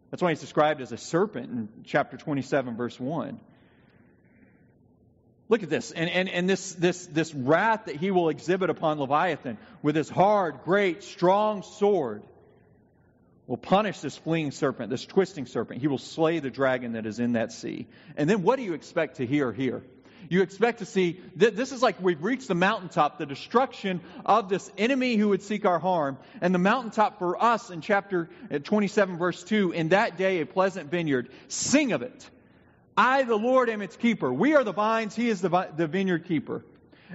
That's 0.10 0.22
why 0.22 0.30
he's 0.30 0.42
described 0.42 0.82
as 0.82 0.92
a 0.92 0.98
serpent 0.98 1.52
in 1.52 1.70
chapter 1.86 2.18
27, 2.18 2.76
verse 2.76 3.00
1. 3.00 3.40
Look 5.50 5.62
at 5.62 5.70
this. 5.70 5.92
And, 5.92 6.10
and, 6.10 6.30
and 6.30 6.50
this, 6.50 6.74
this, 6.74 7.06
this 7.08 7.34
wrath 7.34 7.86
that 7.86 7.98
he 7.98 8.10
will 8.10 8.30
exhibit 8.30 8.70
upon 8.70 9.00
Leviathan 9.00 9.58
with 9.82 9.96
his 9.96 10.10
hard, 10.10 10.62
great, 10.64 11.04
strong 11.04 11.62
sword 11.62 12.24
will 13.46 13.58
punish 13.58 14.00
this 14.00 14.18
fleeing 14.18 14.52
serpent, 14.52 14.90
this 14.90 15.06
twisting 15.06 15.46
serpent. 15.46 15.82
He 15.82 15.88
will 15.88 15.98
slay 15.98 16.40
the 16.40 16.50
dragon 16.50 16.94
that 16.94 17.06
is 17.06 17.20
in 17.20 17.34
that 17.34 17.52
sea. 17.52 17.88
And 18.16 18.30
then 18.30 18.42
what 18.42 18.56
do 18.56 18.64
you 18.64 18.74
expect 18.74 19.18
to 19.18 19.28
hear 19.28 19.52
here? 19.52 19.84
You 20.30 20.42
expect 20.42 20.80
to 20.80 20.86
see 20.86 21.20
th- 21.38 21.54
this 21.54 21.72
is 21.72 21.82
like 21.82 22.02
we've 22.02 22.24
reached 22.24 22.48
the 22.48 22.56
mountaintop, 22.56 23.18
the 23.18 23.26
destruction 23.26 24.02
of 24.26 24.50
this 24.50 24.72
enemy 24.78 25.16
who 25.16 25.30
would 25.30 25.42
seek 25.42 25.66
our 25.66 25.80
harm. 25.80 26.18
And 26.42 26.54
the 26.54 26.60
mountaintop 26.60 27.20
for 27.20 27.42
us 27.42 27.70
in 27.70 27.82
chapter 27.82 28.30
uh, 28.52 28.60
27, 28.60 29.18
verse 29.18 29.44
2 29.44 29.72
in 29.72 29.90
that 29.90 30.18
day, 30.18 30.42
a 30.42 30.46
pleasant 30.46 30.90
vineyard, 30.90 31.30
sing 31.48 31.92
of 31.92 32.02
it. 32.02 32.30
I, 32.96 33.24
the 33.24 33.36
Lord, 33.36 33.70
am 33.70 33.82
its 33.82 33.96
keeper. 33.96 34.32
We 34.32 34.56
are 34.56 34.64
the 34.64 34.74
vines, 34.74 35.16
He 35.16 35.30
is 35.30 35.42
the, 35.42 35.50
vi- 35.50 35.70
the 35.76 35.88
vineyard 35.88 36.26
keeper. 36.26 36.64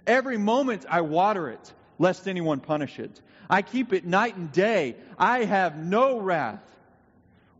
Every 0.06 0.38
moment 0.38 0.86
I 0.88 1.02
water 1.02 1.48
it, 1.50 1.72
lest 1.98 2.28
anyone 2.28 2.60
punish 2.60 2.98
it. 2.98 3.20
I 3.50 3.62
keep 3.62 3.92
it 3.92 4.04
night 4.04 4.36
and 4.36 4.52
day. 4.52 4.96
I 5.18 5.44
have 5.44 5.76
no 5.76 6.18
wrath. 6.18 6.62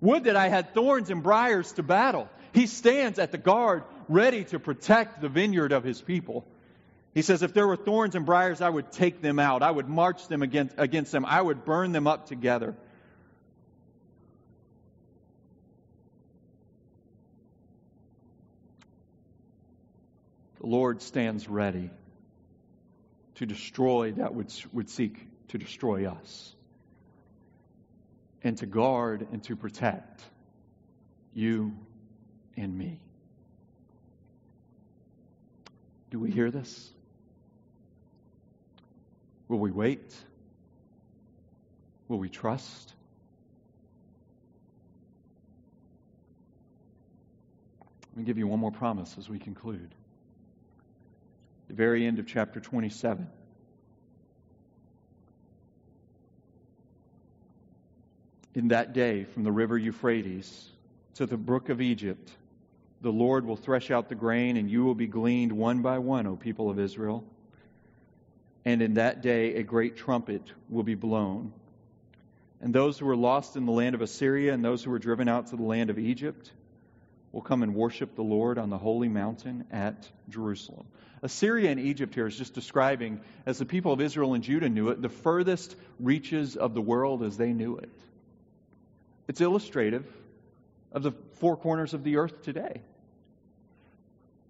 Would 0.01 0.25
that 0.25 0.37
I 0.37 0.49
had 0.49 0.75
thorns 0.75 1.11
and 1.11 1.23
briars 1.23 1.73
to 1.73 1.83
battle. 1.83 2.29
He 2.53 2.67
stands 2.67 3.19
at 3.19 3.33
the 3.33 3.39
guard 3.39 3.85
ready 4.09 4.45
to 4.45 4.59
protect 4.59 5.21
the 5.21 5.29
vineyard 5.29 5.73
of 5.73 5.85
his 5.85 6.01
people. 6.01 6.47
He 7.15 7.23
says, 7.23 7.43
If 7.43 7.53
there 7.53 7.67
were 7.67 7.77
thorns 7.77 8.15
and 8.15 8.25
briars, 8.27 8.61
I 8.61 8.69
would 8.69 8.93
take 8.93 9.21
them 9.21 9.39
out. 9.39 9.63
I 9.63 9.71
would 9.71 9.89
march 9.89 10.29
them 10.29 10.43
against, 10.43 10.75
against 10.79 11.13
them. 11.13 11.25
I 11.25 11.41
would 11.41 11.65
burn 11.65 11.93
them 11.93 12.07
up 12.07 12.27
together. 12.27 12.75
The 20.61 20.67
Lord 20.67 21.03
stands 21.03 21.49
ready 21.49 21.91
to 23.37 23.47
destroy 23.47 24.13
that 24.13 24.35
which 24.35 24.67
would 24.73 24.91
seek 24.91 25.27
to 25.49 25.59
destroy 25.59 26.07
us, 26.07 26.55
and 28.43 28.59
to 28.59 28.67
guard 28.67 29.27
and 29.33 29.43
to 29.45 29.57
protect 29.57 30.23
you 31.33 31.73
and 32.57 32.77
me. 32.77 33.01
Do 36.11 36.19
we 36.19 36.31
hear 36.31 36.51
this? 36.51 36.91
Will 39.49 39.59
we 39.59 39.71
wait? 39.71 40.15
Will 42.09 42.19
we 42.19 42.29
trust? 42.29 42.93
Let 48.11 48.19
me 48.19 48.25
give 48.25 48.39
you 48.39 48.47
one 48.47 48.59
more 48.59 48.73
promise 48.73 49.17
as 49.19 49.29
we 49.29 49.39
conclude. 49.39 49.95
The 51.69 51.75
very 51.75 52.07
end 52.07 52.19
of 52.19 52.27
chapter 52.27 52.61
27. 52.61 53.29
In 58.55 58.69
that 58.69 58.93
day, 58.93 59.25
from 59.25 59.45
the 59.45 59.53
river 59.53 59.79
Euphrates 59.79 60.69
to 61.15 61.27
the 61.27 61.37
brook 61.37 61.69
of 61.69 61.81
Egypt, 61.81 62.33
the 63.01 63.13
Lord 63.13 63.47
will 63.47 63.57
thresh 63.57 63.91
out 63.91 64.09
the 64.09 64.15
grain, 64.15 64.57
and 64.57 64.71
you 64.71 64.85
will 64.85 64.95
be 64.95 65.07
gleaned 65.07 65.53
one 65.53 65.83
by 65.83 65.99
one, 65.99 66.27
O 66.27 66.37
people 66.37 66.71
of 66.71 66.79
Israel. 66.79 67.25
And 68.65 68.83
in 68.83 68.95
that 68.95 69.23
day 69.23 69.55
a 69.55 69.63
great 69.63 69.97
trumpet 69.97 70.43
will 70.69 70.83
be 70.83 70.95
blown. 70.95 71.53
And 72.61 72.75
those 72.75 72.99
who 72.99 73.07
were 73.07 73.17
lost 73.17 73.57
in 73.57 73.67
the 73.67 73.73
land 73.73 73.95
of 73.95 74.01
Assyria 74.01 74.53
and 74.53 74.65
those 74.65 74.83
who 74.83 74.91
were 74.91 74.99
driven 74.99 75.29
out 75.29 75.49
to 75.49 75.57
the 75.57 75.63
land 75.63 75.91
of 75.91 75.99
Egypt 75.99 76.51
will 77.31 77.41
come 77.41 77.63
and 77.63 77.75
worship 77.75 78.17
the 78.17 78.23
Lord 78.23 78.59
on 78.59 78.69
the 78.69 78.79
holy 78.79 79.09
mountain 79.09 79.65
at 79.71 80.09
Jerusalem. 80.29 80.87
Assyria 81.23 81.71
and 81.71 81.79
Egypt 81.81 82.15
here 82.15 82.27
is 82.27 82.37
just 82.37 82.55
describing, 82.55 83.21
as 83.47 83.59
the 83.59 83.65
people 83.65 83.93
of 83.93 84.01
Israel 84.01 84.35
and 84.35 84.43
Judah 84.43 84.69
knew 84.69 84.89
it, 84.89 85.01
the 85.03 85.09
furthest 85.09 85.77
reaches 86.01 86.57
of 86.57 86.75
the 86.75 86.81
world 86.81 87.23
as 87.23 87.37
they 87.37 87.53
knew 87.53 87.77
it. 87.77 87.91
It's 89.29 89.41
illustrative 89.41 90.07
of 90.93 91.03
the 91.03 91.13
four 91.35 91.57
corners 91.57 91.95
of 91.95 92.05
the 92.05 92.17
earth 92.17 92.43
today. 92.43 92.81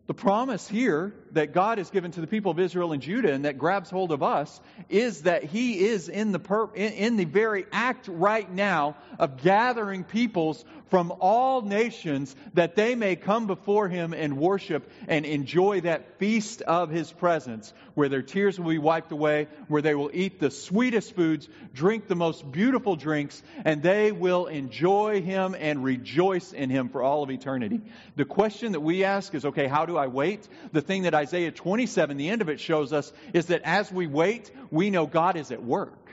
The 0.09 0.15
promise 0.15 0.67
here 0.67 1.13
that 1.33 1.53
God 1.53 1.77
has 1.77 1.91
given 1.91 2.13
to 2.13 2.23
the 2.23 2.27
people 2.27 2.51
of 2.51 2.59
Israel 2.59 2.93
and 2.93 3.03
Judah 3.03 3.31
and 3.31 3.45
that 3.45 3.59
grabs 3.59 3.91
hold 3.91 4.11
of 4.11 4.23
us 4.23 4.59
is 4.89 5.23
that 5.23 5.45
He 5.45 5.87
is 5.87 6.09
in 6.09 6.33
the, 6.33 6.39
per- 6.39 6.75
in, 6.75 6.93
in 6.95 7.17
the 7.17 7.27
very 7.27 7.67
act 7.73 8.09
right 8.09 8.51
now 8.51 8.97
of 9.19 9.43
gathering 9.43 10.05
peoples 10.05 10.65
from 10.91 11.13
all 11.21 11.63
nations 11.63 12.35
that 12.55 12.75
they 12.75 12.95
may 12.95 13.17
come 13.17 13.47
before 13.47 13.89
Him 13.89 14.13
and 14.13 14.39
worship 14.39 14.91
and 15.07 15.25
enjoy 15.27 15.83
that 15.83 16.19
feast 16.19 16.63
of 16.63 16.91
His 16.91 17.11
presence 17.13 17.73
where 17.95 18.09
their 18.09 18.23
tears 18.23 18.59
will 18.59 18.71
be 18.71 18.79
wiped 18.79 19.13
away, 19.13 19.49
where 19.67 19.83
they 19.83 19.95
will 19.95 20.11
eat 20.13 20.39
the 20.39 20.51
sweetest 20.51 21.17
foods, 21.17 21.49
drink 21.75 22.07
the 22.07 22.15
most 22.15 22.51
beautiful 22.51 22.97
drinks, 22.97 23.43
and 23.65 23.83
they 23.83 24.13
will 24.13 24.47
enjoy 24.47 25.21
Him 25.21 25.57
and 25.59 25.83
rejoice 25.83 26.53
in 26.53 26.71
Him 26.71 26.89
for 26.89 27.03
all 27.03 27.23
of 27.23 27.31
eternity. 27.31 27.81
The 28.17 28.25
question 28.25 28.73
that 28.73 28.81
we 28.81 29.05
ask 29.05 29.35
is 29.35 29.45
okay, 29.45 29.67
how 29.67 29.85
do 29.87 29.97
I 29.97 30.07
wait? 30.07 30.49
The 30.73 30.81
thing 30.81 31.03
that 31.03 31.15
Isaiah 31.15 31.51
27, 31.51 32.17
the 32.17 32.31
end 32.31 32.43
of 32.43 32.49
it 32.49 32.61
shows 32.61 32.93
us, 32.93 33.13
is 33.33 33.47
that 33.47 33.63
as 33.65 33.91
we 33.91 34.07
wait, 34.07 34.51
we 34.71 34.91
know 34.91 35.07
God 35.07 35.37
is 35.37 35.51
at 35.51 35.63
work. 35.63 36.08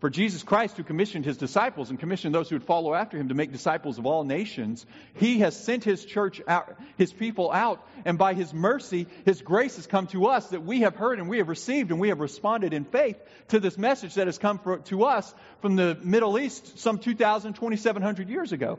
For 0.00 0.08
Jesus 0.08 0.42
Christ, 0.42 0.78
who 0.78 0.82
commissioned 0.82 1.26
his 1.26 1.36
disciples 1.36 1.90
and 1.90 2.00
commissioned 2.00 2.34
those 2.34 2.48
who 2.48 2.54
would 2.54 2.64
follow 2.64 2.94
after 2.94 3.18
him 3.18 3.28
to 3.28 3.34
make 3.34 3.52
disciples 3.52 3.98
of 3.98 4.06
all 4.06 4.24
nations, 4.24 4.86
he 5.12 5.40
has 5.40 5.54
sent 5.54 5.84
his 5.84 6.06
church 6.06 6.40
out, 6.48 6.74
his 6.96 7.12
people 7.12 7.52
out, 7.52 7.86
and 8.06 8.16
by 8.16 8.32
his 8.32 8.54
mercy, 8.54 9.06
his 9.26 9.42
grace 9.42 9.76
has 9.76 9.86
come 9.86 10.06
to 10.08 10.28
us 10.28 10.48
that 10.48 10.64
we 10.64 10.80
have 10.80 10.96
heard 10.96 11.18
and 11.18 11.28
we 11.28 11.36
have 11.36 11.50
received 11.50 11.90
and 11.90 12.00
we 12.00 12.08
have 12.08 12.18
responded 12.18 12.72
in 12.72 12.86
faith 12.86 13.20
to 13.48 13.60
this 13.60 13.76
message 13.76 14.14
that 14.14 14.26
has 14.26 14.38
come 14.38 14.58
for, 14.58 14.78
to 14.78 15.04
us 15.04 15.34
from 15.60 15.76
the 15.76 15.98
Middle 16.02 16.38
East 16.38 16.78
some 16.78 16.98
2,000, 16.98 17.52
2,700 17.52 18.30
years 18.30 18.52
ago. 18.52 18.78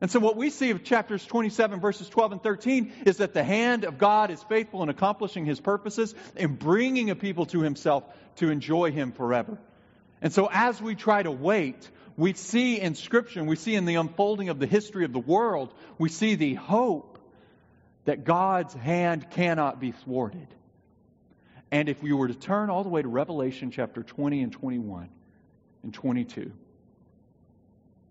And 0.00 0.08
so, 0.08 0.20
what 0.20 0.36
we 0.36 0.50
see 0.50 0.70
of 0.70 0.84
chapters 0.84 1.24
27, 1.26 1.80
verses 1.80 2.08
12 2.08 2.32
and 2.32 2.42
13, 2.42 2.92
is 3.06 3.16
that 3.16 3.34
the 3.34 3.44
hand 3.44 3.84
of 3.84 3.98
God 3.98 4.30
is 4.30 4.40
faithful 4.44 4.84
in 4.84 4.88
accomplishing 4.88 5.46
his 5.46 5.58
purposes 5.58 6.14
and 6.36 6.56
bringing 6.56 7.10
a 7.10 7.16
people 7.16 7.46
to 7.46 7.60
himself 7.60 8.04
to 8.36 8.50
enjoy 8.50 8.92
him 8.92 9.10
forever. 9.10 9.58
And 10.22 10.32
so, 10.32 10.48
as 10.50 10.80
we 10.80 10.94
try 10.94 11.22
to 11.22 11.32
wait, 11.32 11.90
we 12.16 12.32
see 12.34 12.80
in 12.80 12.94
Scripture, 12.94 13.42
we 13.42 13.56
see 13.56 13.74
in 13.74 13.84
the 13.84 13.96
unfolding 13.96 14.48
of 14.48 14.60
the 14.60 14.66
history 14.66 15.04
of 15.04 15.12
the 15.12 15.18
world, 15.18 15.74
we 15.98 16.08
see 16.08 16.36
the 16.36 16.54
hope 16.54 17.18
that 18.04 18.24
God's 18.24 18.72
hand 18.72 19.30
cannot 19.30 19.80
be 19.80 19.90
thwarted. 19.90 20.46
And 21.72 21.88
if 21.88 22.02
we 22.02 22.12
were 22.12 22.28
to 22.28 22.34
turn 22.34 22.70
all 22.70 22.84
the 22.84 22.88
way 22.88 23.02
to 23.02 23.08
Revelation 23.08 23.72
chapter 23.72 24.02
20 24.02 24.42
and 24.42 24.52
21 24.52 25.08
and 25.82 25.92
22, 25.92 26.52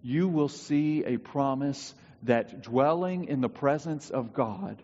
you 0.03 0.27
will 0.27 0.49
see 0.49 1.05
a 1.05 1.17
promise 1.17 1.93
that 2.23 2.61
dwelling 2.61 3.25
in 3.25 3.39
the 3.39 3.49
presence 3.49 4.09
of 4.09 4.33
God 4.33 4.81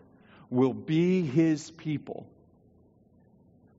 will 0.48 0.72
be 0.72 1.22
his 1.22 1.70
people 1.70 2.26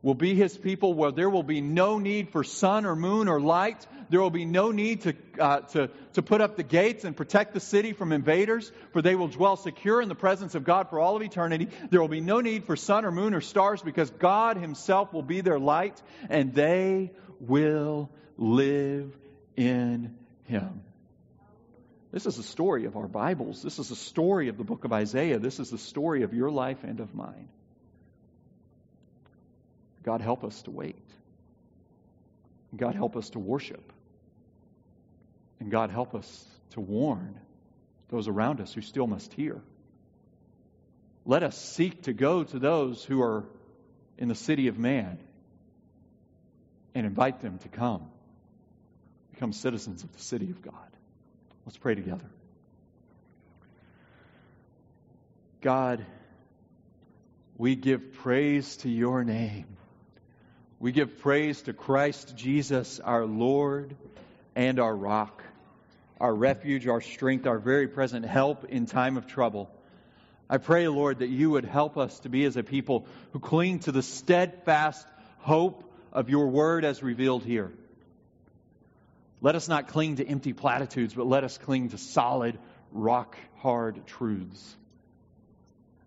will 0.02 0.14
be 0.14 0.34
his 0.34 0.58
people 0.58 0.93
where 0.93 1.12
there 1.12 1.30
will 1.30 1.43
be 1.43 1.62
no 1.62 2.00
need 2.00 2.30
for 2.30 2.43
sun 2.43 2.86
or 2.86 2.95
moon 2.95 3.28
or 3.28 3.41
light. 3.41 3.86
There 4.10 4.22
will 4.22 4.30
be 4.30 4.45
no 4.45 4.72
need 4.72 5.02
to, 5.02 5.14
uh, 5.38 5.60
to, 5.60 5.89
to 6.14 6.22
put 6.22 6.41
up 6.41 6.56
the 6.56 6.64
gates 6.64 7.04
and 7.04 7.16
protect 7.16 7.54
the 7.54 7.60
city 7.60 7.93
from 7.93 8.12
invaders, 8.12 8.72
for 8.93 9.02
they 9.02 9.16
will 9.16 9.28
dwell 9.28 9.58
secure 9.58 10.02
in 10.02 10.08
the 10.08 10.16
presence 10.16 10.56
of 10.56 10.64
God 10.64 10.89
for 10.89 11.00
all 11.00 11.18
of 11.18 11.22
eternity. 11.22 11.68
There 11.89 12.00
will 12.00 12.08
be 12.08 12.22
no 12.22 12.39
need 12.39 12.64
for 12.64 12.76
sun 12.76 13.04
or 13.04 13.12
moon 13.12 13.34
or 13.34 13.41
stars 13.41 13.82
because 13.82 14.10
God 14.10 14.58
himself 14.58 15.14
will 15.14 15.22
be 15.22 15.41
their 15.41 15.60
light 15.60 16.02
and 16.30 16.54
they 16.54 17.12
will 17.39 18.10
live 18.38 19.14
in 19.58 20.16
him. 20.45 20.82
This 22.12 22.26
is 22.26 22.39
a 22.39 22.43
story 22.43 22.86
of 22.86 22.95
our 22.97 23.08
Bibles. 23.08 23.62
This 23.62 23.78
is 23.78 23.91
a 23.91 23.95
story 23.95 24.47
of 24.47 24.58
the 24.58 24.64
book 24.64 24.84
of 24.84 24.93
Isaiah. 24.93 25.38
This 25.38 25.60
is 25.60 25.70
the 25.70 25.78
story 25.78 26.24
of 26.24 26.34
your 26.34 26.50
life 26.50 26.84
and 26.84 27.00
of 27.02 27.14
mine. 27.14 27.50
God, 30.10 30.22
help 30.22 30.43
us 30.43 30.60
to 30.64 30.72
wait. 30.72 30.97
God, 32.76 32.95
help 32.95 33.16
us 33.16 33.30
to 33.30 33.38
worship. 33.38 33.93
And 35.60 35.70
God, 35.70 35.91
help 35.91 36.16
us 36.16 36.47
to 36.72 36.82
warn 36.82 37.39
those 38.10 38.28
around 38.28 38.60
us 38.60 38.74
who 38.74 38.82
still 38.82 39.05
must 39.05 39.32
hear. 39.34 39.62
Let 41.28 41.43
us 41.43 41.55
seek 41.55 42.01
to 42.05 42.14
go 42.14 42.43
to 42.43 42.57
those 42.57 43.03
who 43.03 43.22
are 43.22 43.45
in 44.18 44.30
the 44.30 44.34
city 44.34 44.68
of 44.68 44.80
man 44.80 45.20
and 46.95 47.05
invite 47.05 47.41
them 47.41 47.60
to 47.60 47.68
come, 47.68 48.10
become 49.30 49.53
citizens 49.53 50.03
of 50.03 50.12
the 50.12 50.24
city 50.24 50.49
of 50.49 50.64
God. 50.64 50.74
Let's 51.68 51.78
pray 51.78 51.93
together. 51.93 52.26
God, 55.62 56.03
we 57.60 57.76
give 57.76 58.14
praise 58.14 58.78
to 58.78 58.89
your 58.89 59.24
name. 59.24 59.68
We 60.82 60.94
give 60.94 61.20
praise 61.20 61.64
to 61.64 61.74
Christ 61.74 62.38
Jesus, 62.38 63.02
our 63.02 63.26
Lord 63.26 63.98
and 64.56 64.80
our 64.80 64.96
rock, 64.96 65.44
our 66.22 66.34
refuge, 66.34 66.88
our 66.88 67.02
strength, 67.02 67.46
our 67.48 67.60
very 67.60 67.90
present 67.90 68.26
help 68.26 68.64
in 68.64 68.86
time 68.86 69.18
of 69.18 69.28
trouble. 69.28 69.70
I 70.50 70.58
pray, 70.58 70.88
Lord, 70.88 71.20
that 71.20 71.28
you 71.28 71.50
would 71.50 71.66
help 71.66 71.98
us 71.98 72.18
to 72.22 72.30
be 72.30 72.46
as 72.46 72.56
a 72.56 72.64
people 72.64 73.06
who 73.34 73.40
cling 73.40 73.80
to 73.80 73.92
the 73.92 74.02
steadfast 74.02 75.06
hope 75.40 75.84
of 76.14 76.30
your 76.30 76.48
word 76.48 76.86
as 76.86 77.04
revealed 77.04 77.44
here. 77.44 77.74
Let 79.42 79.56
us 79.56 79.68
not 79.68 79.90
cling 79.90 80.16
to 80.16 80.26
empty 80.26 80.54
platitudes, 80.54 81.14
but 81.14 81.28
let 81.28 81.44
us 81.44 81.58
cling 81.58 81.90
to 81.90 81.98
solid, 81.98 82.58
rock 82.94 83.38
hard 83.58 84.08
truths. 84.08 84.78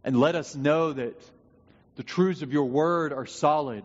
And 0.02 0.18
let 0.18 0.34
us 0.34 0.56
know 0.56 0.94
that 0.94 1.22
the 1.96 2.02
truths 2.02 2.40
of 2.40 2.54
your 2.54 2.64
word 2.64 3.12
are 3.12 3.26
solid 3.26 3.84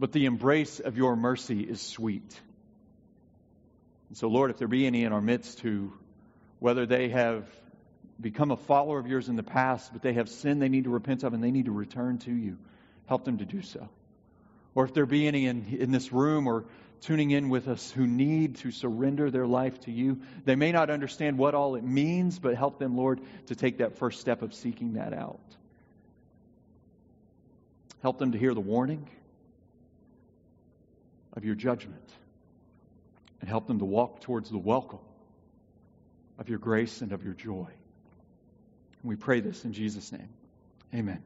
but 0.00 0.12
the 0.12 0.24
embrace 0.24 0.80
of 0.80 0.96
your 0.96 1.14
mercy 1.14 1.60
is 1.60 1.78
sweet. 1.78 2.40
And 4.08 4.16
so, 4.16 4.28
Lord, 4.28 4.50
if 4.50 4.56
there 4.56 4.66
be 4.66 4.86
any 4.86 5.04
in 5.04 5.12
our 5.12 5.20
midst 5.20 5.60
who, 5.60 5.92
whether 6.58 6.86
they 6.86 7.10
have 7.10 7.46
become 8.18 8.50
a 8.50 8.56
follower 8.56 8.98
of 8.98 9.06
yours 9.06 9.28
in 9.28 9.36
the 9.36 9.42
past, 9.42 9.92
but 9.92 10.00
they 10.00 10.14
have 10.14 10.30
sinned 10.30 10.60
they 10.60 10.70
need 10.70 10.84
to 10.84 10.90
repent 10.90 11.22
of 11.22 11.34
and 11.34 11.44
they 11.44 11.50
need 11.50 11.66
to 11.66 11.70
return 11.70 12.16
to 12.20 12.32
you, 12.32 12.56
help 13.06 13.26
them 13.26 13.38
to 13.38 13.44
do 13.44 13.60
so. 13.60 13.90
Or 14.74 14.86
if 14.86 14.94
there 14.94 15.04
be 15.04 15.28
any 15.28 15.46
in, 15.46 15.66
in 15.78 15.92
this 15.92 16.10
room 16.12 16.46
or 16.46 16.64
tuning 17.02 17.30
in 17.30 17.50
with 17.50 17.68
us 17.68 17.90
who 17.90 18.06
need 18.06 18.56
to 18.56 18.70
surrender 18.70 19.30
their 19.30 19.46
life 19.46 19.80
to 19.80 19.90
you, 19.90 20.22
they 20.46 20.56
may 20.56 20.72
not 20.72 20.88
understand 20.88 21.36
what 21.36 21.54
all 21.54 21.74
it 21.76 21.84
means, 21.84 22.38
but 22.38 22.54
help 22.54 22.78
them, 22.78 22.96
Lord, 22.96 23.20
to 23.48 23.54
take 23.54 23.78
that 23.78 23.98
first 23.98 24.18
step 24.20 24.40
of 24.40 24.54
seeking 24.54 24.94
that 24.94 25.12
out. 25.12 25.40
Help 28.00 28.18
them 28.18 28.32
to 28.32 28.38
hear 28.38 28.54
the 28.54 28.60
warning 28.60 29.06
of 31.34 31.44
your 31.44 31.54
judgment 31.54 32.10
and 33.40 33.48
help 33.48 33.66
them 33.66 33.78
to 33.78 33.84
walk 33.84 34.20
towards 34.20 34.50
the 34.50 34.58
welcome 34.58 34.98
of 36.38 36.48
your 36.48 36.58
grace 36.58 37.00
and 37.00 37.12
of 37.12 37.24
your 37.24 37.34
joy. 37.34 37.68
And 39.02 39.08
we 39.08 39.16
pray 39.16 39.40
this 39.40 39.64
in 39.64 39.72
Jesus' 39.72 40.12
name. 40.12 40.28
Amen. 40.94 41.22